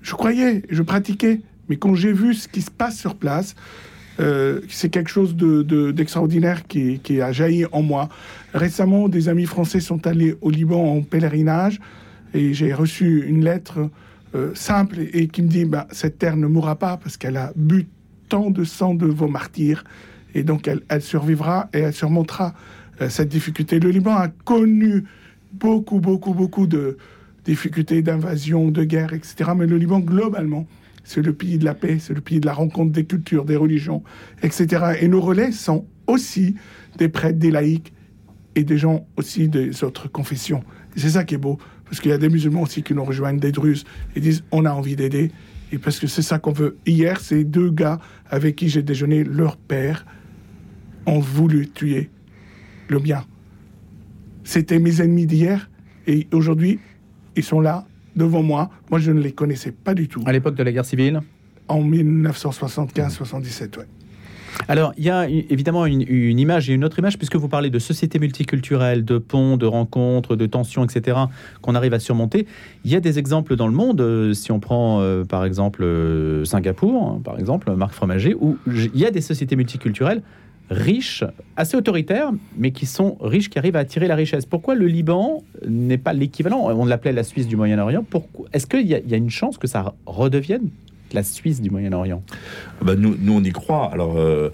Je 0.02 0.14
croyais, 0.14 0.64
je 0.70 0.82
pratiquais, 0.82 1.42
mais 1.70 1.78
quand 1.78 1.94
j'ai 1.96 2.14
vu 2.14 2.34
ce 2.34 2.48
qui 2.48 2.62
se 2.62 2.72
passe 2.72 2.98
sur 2.98 3.16
place, 3.16 3.56
euh, 4.20 4.60
c'est 4.68 4.90
quelque 4.90 5.10
chose 5.10 5.36
de- 5.36 5.62
de- 5.62 5.92
d'extraordinaire 5.92 6.68
qui, 6.68 7.00
a 7.22 7.32
jailli 7.32 7.66
en 7.72 7.82
moi. 7.84 8.10
Récemment, 8.54 9.08
des 9.08 9.30
amis 9.30 9.46
français 9.46 9.80
sont 9.80 10.06
allés 10.08 10.36
au 10.42 10.50
Liban 10.50 10.84
en 10.98 11.02
pèlerinage 11.02 11.80
et 12.34 12.54
j'ai 12.54 12.74
reçu 12.74 13.24
une 13.28 13.44
lettre 13.46 13.90
euh, 14.36 14.52
simple 14.56 15.00
et, 15.00 15.20
et 15.24 15.28
qui 15.28 15.42
me 15.42 15.48
dit 15.48 15.64
bah, 15.66 15.88
cette 15.92 16.18
terre 16.20 16.36
ne 16.38 16.48
mourra 16.48 16.76
pas 16.76 16.98
parce 16.98 17.16
qu'elle 17.18 17.38
a 17.38 17.54
bu 17.56 17.88
tant 18.30 18.50
de 18.52 18.64
sang 18.64 18.94
de 18.94 19.06
vos 19.06 19.28
martyrs 19.28 19.84
et 20.34 20.44
donc 20.44 20.68
elle, 20.68 21.02
survivra 21.02 21.70
et 21.74 21.80
elle 21.80 21.94
surmontera 21.94 22.54
euh, 23.02 23.10
cette 23.10 23.30
difficulté. 23.30 23.80
Le 23.80 23.90
Liban 23.90 24.16
a 24.16 24.28
connu 24.28 25.04
beaucoup, 25.54 26.00
beaucoup, 26.00 26.34
beaucoup 26.34 26.68
de 26.68 26.98
difficultés 27.46 28.02
d'invasion, 28.02 28.70
de 28.70 28.84
guerre, 28.84 29.14
etc. 29.14 29.52
Mais 29.58 29.66
le 29.66 29.78
Liban, 29.78 30.00
globalement, 30.00 30.68
c'est 31.04 31.22
le 31.22 31.34
pays 31.34 31.58
de 31.58 31.66
la 31.66 31.74
paix, 31.74 31.98
c'est 32.00 32.14
le 32.14 32.22
pays 32.22 32.40
de 32.40 32.46
la 32.46 32.54
rencontre 32.54 32.92
des 32.92 33.06
cultures, 33.06 33.46
des 33.46 33.56
religions, 33.56 34.04
etc. 34.44 34.98
Et 35.02 35.08
nos 35.08 35.22
relais 35.22 35.52
sont 35.52 35.86
aussi 36.06 36.56
des 36.98 37.10
prêtres, 37.10 37.40
des 37.40 37.52
laïcs 37.52 37.92
et 38.56 38.64
des 38.64 38.78
gens 38.78 39.08
aussi 39.18 39.48
des 39.48 39.84
autres 39.84 40.08
confessions. 40.08 40.64
C'est 40.96 41.10
ça 41.10 41.24
qui 41.24 41.36
est 41.36 41.40
beau, 41.40 41.58
parce 41.86 42.00
qu'il 42.00 42.12
y 42.12 42.14
a 42.14 42.18
des 42.18 42.30
musulmans 42.30 42.62
aussi 42.62 42.84
qui 42.84 42.94
nous 42.94 43.04
rejoignent, 43.04 43.40
des 43.40 43.52
druzes, 43.52 43.86
et 44.16 44.20
disent 44.20 44.44
on 44.52 44.66
a 44.66 44.72
envie 44.72 44.96
d'aider. 44.96 45.32
Et 45.72 45.78
parce 45.78 46.00
que 46.00 46.08
c'est 46.08 46.22
ça 46.22 46.40
qu'on 46.40 46.52
veut. 46.52 46.78
Hier, 46.86 47.20
ces 47.20 47.44
deux 47.44 47.70
gars 47.70 48.00
avec 48.30 48.56
qui 48.56 48.70
j'ai 48.70 48.82
déjeuné, 48.84 49.24
leur 49.24 49.58
père, 49.58 50.06
ont 51.06 51.20
voulu 51.20 51.70
tuer 51.70 52.10
le 52.88 53.00
mien. 53.00 53.24
C'était 54.44 54.80
mes 54.80 55.02
ennemis 55.02 55.28
d'hier, 55.28 55.70
et 56.08 56.28
aujourd'hui, 56.32 56.80
ils 57.36 57.44
sont 57.44 57.62
là, 57.62 57.86
devant 58.16 58.42
moi. 58.42 58.72
Moi, 58.90 59.00
je 59.00 59.12
ne 59.12 59.20
les 59.20 59.32
connaissais 59.32 59.72
pas 59.72 59.94
du 59.94 60.08
tout. 60.08 60.24
À 60.26 60.32
l'époque 60.32 60.56
de 60.56 60.64
la 60.64 60.72
guerre 60.72 60.86
civile? 60.86 61.22
En 61.68 61.84
1975-77, 61.84 63.78
ouais. 63.78 63.86
Alors, 64.68 64.94
il 64.98 65.04
y 65.04 65.10
a 65.10 65.28
évidemment 65.28 65.86
une, 65.86 66.40
image 66.40 66.70
et 66.70 66.74
une 66.74 66.84
autre 66.84 67.00
image, 67.00 67.18
puisque 67.18 67.36
vous 67.36 67.48
parlez 67.48 67.70
de 67.70 67.80
société 67.80 68.20
multiculturelle, 68.20 69.04
de 69.06 69.18
ponts, 69.18 69.58
de 69.58 69.66
rencontres, 69.66 70.36
de 70.36 70.46
tensions, 70.46 70.84
etc., 70.84 71.18
qu'on 71.62 71.76
arrive 71.76 71.94
à 71.94 72.00
surmonter. 72.00 72.46
Il 72.86 72.92
y 72.92 72.96
a 72.96 73.00
des 73.00 73.20
exemples 73.20 73.56
dans 73.56 73.68
le 73.68 73.74
monde, 73.74 74.02
euh, 74.02 74.34
si 74.34 74.52
on 74.52 74.60
prend 74.60 75.02
euh, 75.02 75.24
par 75.24 75.46
exemple 75.46 75.84
euh, 75.84 76.46
Singapour, 76.46 77.04
hein, 77.04 77.22
par 77.24 77.40
exemple, 77.40 77.74
Marc 77.76 77.94
Fromager, 77.94 78.36
où 78.40 78.58
il 78.68 78.98
y 78.98 79.06
a 79.06 79.12
des 79.12 79.22
sociétés 79.22 79.56
multiculturelles 79.56 80.22
riches, 80.70 81.24
assez 81.56 81.76
autoritaires, 81.76 82.32
mais 82.56 82.72
qui 82.72 82.86
sont 82.86 83.18
riches, 83.22 83.50
qui 83.50 83.58
arrivent 83.58 83.76
à 83.76 83.80
attirer 83.80 84.08
la 84.08 84.14
richesse. 84.14 84.46
Pourquoi 84.46 84.76
le 84.76 84.86
Liban 84.86 85.44
n'est 85.68 85.98
pas 85.98 86.14
l'équivalent? 86.14 86.70
On 86.70 86.86
l'appelait 86.86 87.12
la 87.12 87.24
Suisse 87.24 87.48
du 87.48 87.56
Moyen-Orient. 87.56 88.06
Est-ce 88.54 88.68
qu'il 88.68 88.86
y, 88.86 88.90
y, 88.92 89.14
a 89.14 89.18
une 89.18 89.32
chance 89.32 89.58
que 89.58 89.66
ça 89.66 89.96
redevienne 90.06 90.70
la 91.14 91.24
Suisse 91.24 91.62
du 91.62 91.70
Moyen-Orient 91.70 92.24
ah 92.82 92.86
bah, 92.86 92.96
nous, 92.96 93.16
nous, 93.20 93.34
on 93.34 93.44
y 93.44 93.52
croit. 93.52 93.90
Alors, 93.92 94.18
euh, 94.18 94.52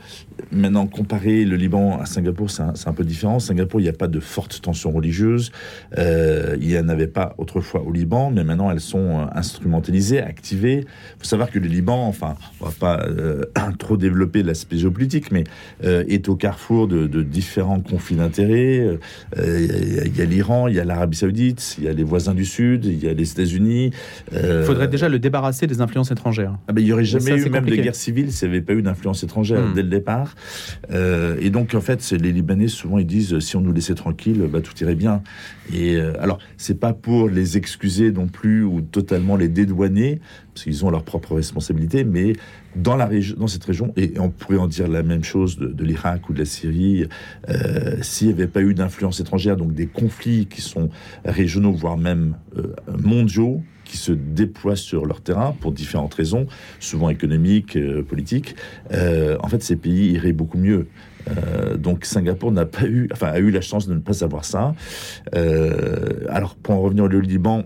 maintenant, 0.51 0.87
comparer 0.87 1.45
le 1.45 1.55
Liban 1.55 1.99
à 1.99 2.05
Singapour, 2.05 2.49
c'est 2.49 2.61
un, 2.61 2.93
peu 2.93 3.03
différent. 3.03 3.39
Singapour, 3.39 3.79
il 3.79 3.83
n'y 3.83 3.89
a 3.89 3.93
pas 3.93 4.07
de 4.07 4.19
fortes 4.19 4.61
tensions 4.61 4.91
religieuses. 4.91 5.51
Euh, 5.97 6.57
il 6.59 6.67
n'y 6.67 6.77
en 6.77 6.89
avait 6.89 7.07
pas 7.07 7.35
autrefois 7.37 7.81
au 7.81 7.91
Liban, 7.91 8.31
mais 8.31 8.43
maintenant, 8.43 8.71
elles 8.71 8.79
sont 8.79 9.19
euh, 9.19 9.25
instrumentalisées, 9.33 10.21
activées. 10.21 10.79
Il 10.81 11.19
faut 11.19 11.25
savoir 11.25 11.49
que 11.49 11.59
le 11.59 11.67
Liban, 11.67 12.07
enfin, 12.07 12.35
on 12.61 12.65
va 12.65 12.71
pas 12.71 13.71
trop 13.79 13.97
développer 13.97 14.43
l'aspect 14.43 14.77
géopolitique, 14.77 15.31
mais 15.31 15.43
est 15.81 16.29
au 16.29 16.35
carrefour 16.35 16.87
de, 16.87 17.23
différents 17.23 17.79
conflits 17.79 18.15
d'intérêts. 18.15 18.97
Il 19.37 20.17
y 20.17 20.21
a 20.21 20.25
l'Iran, 20.25 20.67
il 20.67 20.75
y 20.75 20.79
a 20.79 20.83
l'Arabie 20.83 21.17
Saoudite, 21.17 21.75
il 21.77 21.85
y 21.85 21.87
a 21.87 21.93
les 21.93 22.03
voisins 22.03 22.33
du 22.33 22.45
Sud, 22.45 22.85
il 22.85 23.03
y 23.03 23.07
a 23.07 23.13
les 23.13 23.31
États-Unis. 23.31 23.91
Il 24.31 24.63
faudrait 24.65 24.87
déjà 24.87 25.09
le 25.09 25.19
débarrasser 25.19 25.67
des 25.67 25.81
influences 25.81 26.11
étrangères. 26.11 26.55
Ah 26.67 26.73
ben, 26.73 26.81
il 26.81 26.85
n'y 26.85 26.93
aurait 26.93 27.05
jamais 27.05 27.41
eu 27.41 27.49
même 27.49 27.65
de 27.65 27.75
guerre 27.75 27.95
civile 27.95 28.31
s'il 28.31 28.49
n'y 28.49 28.55
avait 28.55 28.65
pas 28.65 28.73
eu 28.73 28.81
d'influence 28.81 29.23
étrangère 29.23 29.61
hmm. 29.61 29.73
dès 29.73 29.83
le 29.83 29.89
départ. 29.89 30.24
Euh, 30.91 31.37
et 31.39 31.49
donc, 31.49 31.73
en 31.75 31.81
fait, 31.81 32.11
les 32.11 32.31
Libanais, 32.31 32.67
souvent, 32.67 32.97
ils 32.97 33.05
disent 33.05 33.39
si 33.39 33.55
on 33.55 33.61
nous 33.61 33.73
laissait 33.73 33.95
tranquille, 33.95 34.47
bah, 34.51 34.61
tout 34.61 34.73
irait 34.81 34.95
bien. 34.95 35.21
Et 35.73 35.95
euh, 35.95 36.13
alors, 36.21 36.39
c'est 36.57 36.79
pas 36.79 36.93
pour 36.93 37.29
les 37.29 37.57
excuser 37.57 38.11
non 38.11 38.27
plus 38.27 38.63
ou 38.63 38.81
totalement 38.81 39.35
les 39.35 39.47
dédouaner, 39.47 40.19
parce 40.53 40.63
qu'ils 40.63 40.85
ont 40.85 40.89
leurs 40.89 41.03
propres 41.03 41.35
responsabilités, 41.35 42.03
mais 42.03 42.33
dans, 42.75 42.95
la 42.95 43.05
région, 43.05 43.35
dans 43.37 43.47
cette 43.47 43.63
région, 43.63 43.93
et 43.97 44.13
on 44.19 44.29
pourrait 44.29 44.57
en 44.57 44.67
dire 44.67 44.87
la 44.87 45.03
même 45.03 45.23
chose 45.23 45.57
de, 45.57 45.83
l'Irak 45.83 46.29
ou 46.29 46.33
de 46.33 46.39
la 46.39 46.45
Syrie, 46.45 47.05
euh, 47.49 47.97
s'il 48.01 48.27
n'y 48.27 48.33
avait 48.33 48.47
pas 48.47 48.61
eu 48.61 48.73
d'influence 48.73 49.19
étrangère, 49.19 49.57
donc 49.57 49.73
des 49.73 49.87
conflits 49.87 50.45
qui 50.45 50.61
sont 50.61 50.89
régionaux, 51.25 51.71
voire 51.71 51.97
même 51.97 52.35
mondiaux, 52.97 53.61
se 53.95 54.11
déploient 54.11 54.75
sur 54.75 55.05
leur 55.05 55.21
terrain 55.21 55.55
pour 55.59 55.71
différentes 55.71 56.13
raisons, 56.13 56.47
souvent 56.79 57.09
économiques, 57.09 57.75
euh, 57.75 58.03
politiques, 58.03 58.55
euh, 58.91 59.37
en 59.41 59.47
fait, 59.47 59.63
ces 59.63 59.75
pays 59.75 60.11
iraient 60.11 60.33
beaucoup 60.33 60.57
mieux. 60.57 60.87
Euh, 61.27 61.75
donc 61.75 62.05
Singapour 62.05 62.51
n'a 62.51 62.67
pas 62.67 62.85
eu, 62.85 63.09
enfin 63.11 63.27
a 63.27 63.39
eu 63.39 63.49
la 63.49 63.61
chance 63.61 63.87
de 63.87 63.95
ne 63.95 63.99
pas 63.99 64.23
avoir 64.23 64.45
ça. 64.45 64.75
alors 65.33 66.55
pour 66.55 66.75
en 66.75 66.81
revenir 66.81 67.05
au 67.05 67.07
Liban, 67.07 67.63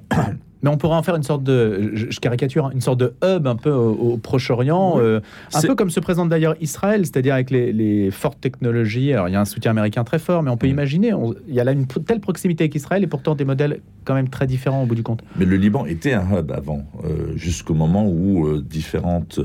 Mais 0.62 0.70
on 0.70 0.78
pourrait 0.78 0.98
en 0.98 1.04
faire 1.04 1.16
une 1.16 1.24
sorte 1.24 1.44
de, 1.44 1.92
je, 1.94 2.20
caricature, 2.20 2.66
hein, 2.66 2.72
une 2.74 2.82
sorte 2.82 3.00
de 3.00 3.14
hub 3.24 3.48
un 3.48 3.56
peu 3.56 3.72
au, 3.72 4.18
Proche-Orient, 4.18 4.96
euh, 4.98 5.22
un 5.54 5.62
peu 5.62 5.76
comme 5.76 5.90
se 5.90 6.00
présente 6.00 6.30
d'ailleurs 6.30 6.56
Israël, 6.60 7.06
c'est-à-dire 7.06 7.34
avec 7.34 7.50
les, 7.50 8.10
fortes 8.12 8.42
technologies. 8.42 9.14
Alors 9.14 9.30
il 9.30 9.34
y 9.34 9.36
a 9.36 9.42
un 9.42 9.46
soutien 9.46 9.72
américain 9.72 10.04
très 10.04 10.20
fort, 10.20 10.44
mais 10.44 10.52
on 10.52 10.58
peut 10.58 10.68
mm. 10.68 10.72
imaginer, 10.72 11.14
il 11.48 11.54
y 11.54 11.60
a 11.60 11.64
là 11.64 11.72
une 11.72 11.88
telle 11.88 12.20
proximité 12.20 12.66
avec 12.66 12.76
Israël 12.76 13.04
et 13.04 13.08
pourtant 13.08 13.36
des 13.36 13.46
modèles 13.46 13.82
quand 14.04 14.14
même 14.14 14.30
très 14.30 14.48
différents 14.48 14.84
au 14.84 14.86
bout 14.86 14.96
du 14.96 15.04
compte. 15.04 15.22
Mais 15.38 15.46
le 15.46 15.56
Liban 15.56 15.86
était 15.86 16.14
un 16.14 16.26
hub 16.38 16.52
avant, 16.52 16.84
euh, 17.04 17.36
jusqu'au 17.36 17.74
moment 17.74 18.08
où 18.08 18.48
euh, 18.48 18.62
différentes, 18.62 19.40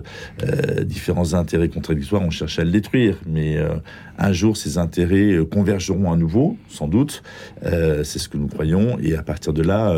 différents 0.82 1.34
intérêts 1.34 1.68
contradictoires 1.68 2.22
ont 2.22 2.30
cherché 2.30 2.62
à 2.62 2.64
le 2.64 2.70
détruire. 2.70 3.18
Mais 3.26 3.58
un 4.18 4.32
jour, 4.32 4.56
ces 4.56 4.78
intérêts 4.78 5.38
convergeront 5.50 6.12
à 6.12 6.16
nouveau, 6.16 6.56
sans 6.68 6.88
doute. 6.88 7.22
C'est 7.62 8.18
ce 8.18 8.28
que 8.28 8.36
nous 8.36 8.48
croyons, 8.48 8.98
et 9.00 9.16
à 9.16 9.22
partir 9.22 9.52
de 9.52 9.62
là, 9.62 9.94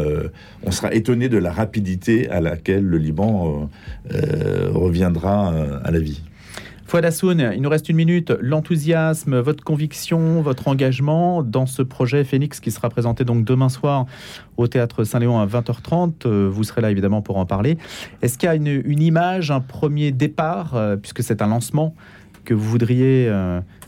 on 0.63 0.71
sera 0.71 0.93
étonné 0.95 1.06
de 1.15 1.39
la 1.39 1.53
rapidité 1.53 2.29
à 2.31 2.41
laquelle 2.41 2.85
le 2.85 2.99
Liban 2.99 3.69
euh, 4.11 4.15
euh, 4.15 4.71
reviendra 4.73 5.53
euh, 5.53 5.79
à 5.85 5.93
la 5.93 6.01
vie. 6.01 6.21
Fouad 6.85 7.05
Hassoun, 7.05 7.53
il 7.55 7.63
nous 7.63 7.69
reste 7.69 7.89
une 7.89 7.97
minute. 7.97 8.33
L'enthousiasme, 8.41 9.39
votre 9.39 9.63
conviction, 9.63 10.43
votre 10.43 10.69
engagement 10.69 11.43
dans 11.43 11.67
ce 11.67 11.83
projet 11.83 12.25
Phoenix 12.25 12.61
qui 12.61 12.71
sera 12.71 12.91
présenté 12.91 13.25
donc 13.25 13.45
demain 13.45 13.69
soir 13.69 14.07
au 14.57 14.67
théâtre 14.67 15.05
Saint-Léon 15.05 15.39
à 15.39 15.47
20h30. 15.47 16.29
Vous 16.29 16.65
serez 16.65 16.81
là 16.81 16.91
évidemment 16.91 17.23
pour 17.23 17.39
en 17.39 17.47
parler. 17.47 17.77
Est-ce 18.23 18.39
qu'il 18.39 18.49
y 18.49 18.51
a 18.51 18.55
une, 18.55 19.03
image, 19.03 19.51
un 19.51 19.61
premier 19.61 20.13
départ, 20.13 20.81
puisque 21.03 21.25
c'est 21.25 21.43
un 21.43 21.49
lancement, 21.49 21.93
que 22.45 22.55
vous 22.55 22.69
voudriez 22.69 23.33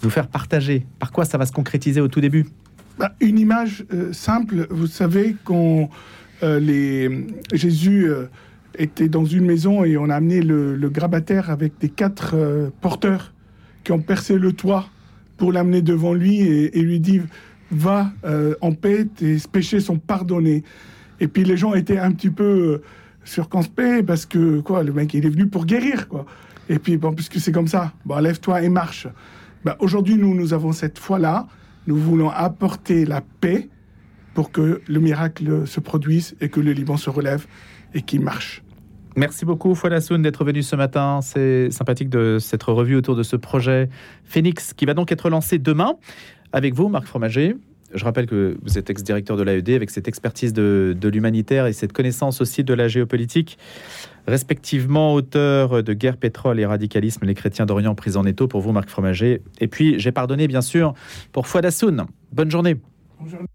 nous 0.02 0.10
faire 0.10 0.26
partager? 0.26 0.84
Par 0.98 1.12
quoi 1.12 1.24
ça 1.24 1.38
va 1.38 1.46
se 1.46 1.52
concrétiser 1.52 2.00
au 2.00 2.08
tout 2.08 2.20
début? 2.20 2.46
Bah, 2.98 3.12
Une 3.20 3.38
image 3.38 3.86
simple. 4.10 4.66
Vous 4.70 4.88
savez 4.88 5.36
qu'on 5.44 5.88
les, 6.42 7.26
Jésus 7.52 8.08
euh, 8.08 8.26
était 8.78 9.08
dans 9.08 9.24
une 9.24 9.44
maison 9.44 9.84
et 9.84 9.96
on 9.96 10.08
a 10.08 10.16
amené 10.16 10.40
le, 10.40 10.88
grabataire 10.88 11.50
avec 11.50 11.78
des 11.80 11.88
quatre 11.88 12.32
euh, 12.34 12.70
porteurs 12.80 13.32
qui 13.84 13.92
ont 13.92 14.00
percé 14.00 14.38
le 14.38 14.52
toit 14.52 14.86
pour 15.36 15.52
l'amener 15.52 15.82
devant 15.82 16.14
lui 16.14 16.40
et, 16.40 16.82
lui 16.82 17.00
dit 17.00 17.20
va 17.70 18.10
en 18.60 18.72
paix, 18.72 19.04
tes 19.04 19.36
péchés 19.52 19.78
sont 19.78 19.98
pardonnés. 19.98 20.64
Et 21.20 21.28
puis 21.28 21.44
les 21.44 21.56
gens 21.56 21.74
étaient 21.74 21.98
un 21.98 22.10
petit 22.12 22.30
peu 22.30 22.80
circonspects 23.24 24.04
parce 24.06 24.26
que 24.26 24.60
quoi, 24.60 24.82
le 24.82 24.92
mec 24.92 25.14
il 25.14 25.24
est 25.24 25.28
venu 25.28 25.46
pour 25.46 25.64
guérir 25.64 26.08
quoi. 26.08 26.26
Et 26.68 26.78
puis 26.78 26.96
bon, 26.96 27.12
puisque 27.12 27.38
c'est 27.38 27.52
comme 27.52 27.68
ça, 27.68 27.92
bon 28.04 28.18
lève-toi 28.18 28.62
et 28.62 28.68
marche. 28.68 29.06
Bah, 29.64 29.76
aujourd'hui 29.80 30.16
nous 30.16 30.34
nous 30.34 30.54
avons 30.54 30.72
cette 30.72 30.98
foi 30.98 31.18
là, 31.18 31.46
nous 31.86 31.96
voulons 31.96 32.30
apporter 32.30 33.04
la 33.04 33.20
paix 33.20 33.68
pour 34.38 34.52
que 34.52 34.82
le 34.86 35.00
miracle 35.00 35.66
se 35.66 35.80
produise 35.80 36.36
et 36.40 36.48
que 36.48 36.60
le 36.60 36.70
Liban 36.70 36.96
se 36.96 37.10
relève 37.10 37.46
et 37.92 38.02
qu'il 38.02 38.20
marche. 38.20 38.62
Merci 39.16 39.44
beaucoup, 39.44 39.74
Fouad 39.74 39.92
Hassoun, 39.92 40.22
d'être 40.22 40.44
venu 40.44 40.62
ce 40.62 40.76
matin. 40.76 41.18
C'est 41.22 41.72
sympathique 41.72 42.08
de 42.08 42.38
s'être 42.38 42.72
revu 42.72 42.94
autour 42.94 43.16
de 43.16 43.24
ce 43.24 43.34
projet 43.34 43.88
Phoenix 44.22 44.74
qui 44.74 44.84
va 44.86 44.94
donc 44.94 45.10
être 45.10 45.28
lancé 45.28 45.58
demain. 45.58 45.94
Avec 46.52 46.72
vous, 46.72 46.86
Marc 46.86 47.06
Fromager. 47.06 47.56
Je 47.92 48.04
rappelle 48.04 48.26
que 48.26 48.56
vous 48.62 48.78
êtes 48.78 48.88
ex-directeur 48.90 49.36
de 49.36 49.42
l'AED 49.42 49.70
avec 49.70 49.90
cette 49.90 50.06
expertise 50.06 50.52
de, 50.52 50.96
de 50.96 51.08
l'humanitaire 51.08 51.66
et 51.66 51.72
cette 51.72 51.92
connaissance 51.92 52.40
aussi 52.40 52.62
de 52.62 52.74
la 52.74 52.86
géopolitique, 52.86 53.58
respectivement 54.28 55.14
auteur 55.14 55.82
de 55.82 55.92
Guerre, 55.94 56.16
pétrole 56.16 56.60
et 56.60 56.66
radicalisme, 56.66 57.26
les 57.26 57.34
chrétiens 57.34 57.66
d'Orient 57.66 57.96
pris 57.96 58.16
en 58.16 58.24
étau 58.24 58.46
pour 58.46 58.60
vous, 58.60 58.70
Marc 58.70 58.88
Fromager. 58.88 59.42
Et 59.60 59.66
puis, 59.66 59.98
j'ai 59.98 60.12
pardonné, 60.12 60.46
bien 60.46 60.62
sûr, 60.62 60.94
pour 61.32 61.48
Fouad 61.48 61.64
Hassoun. 61.64 62.06
Bonne 62.30 62.52
journée. 62.52 62.76
Bonne 63.18 63.30
journée. 63.30 63.48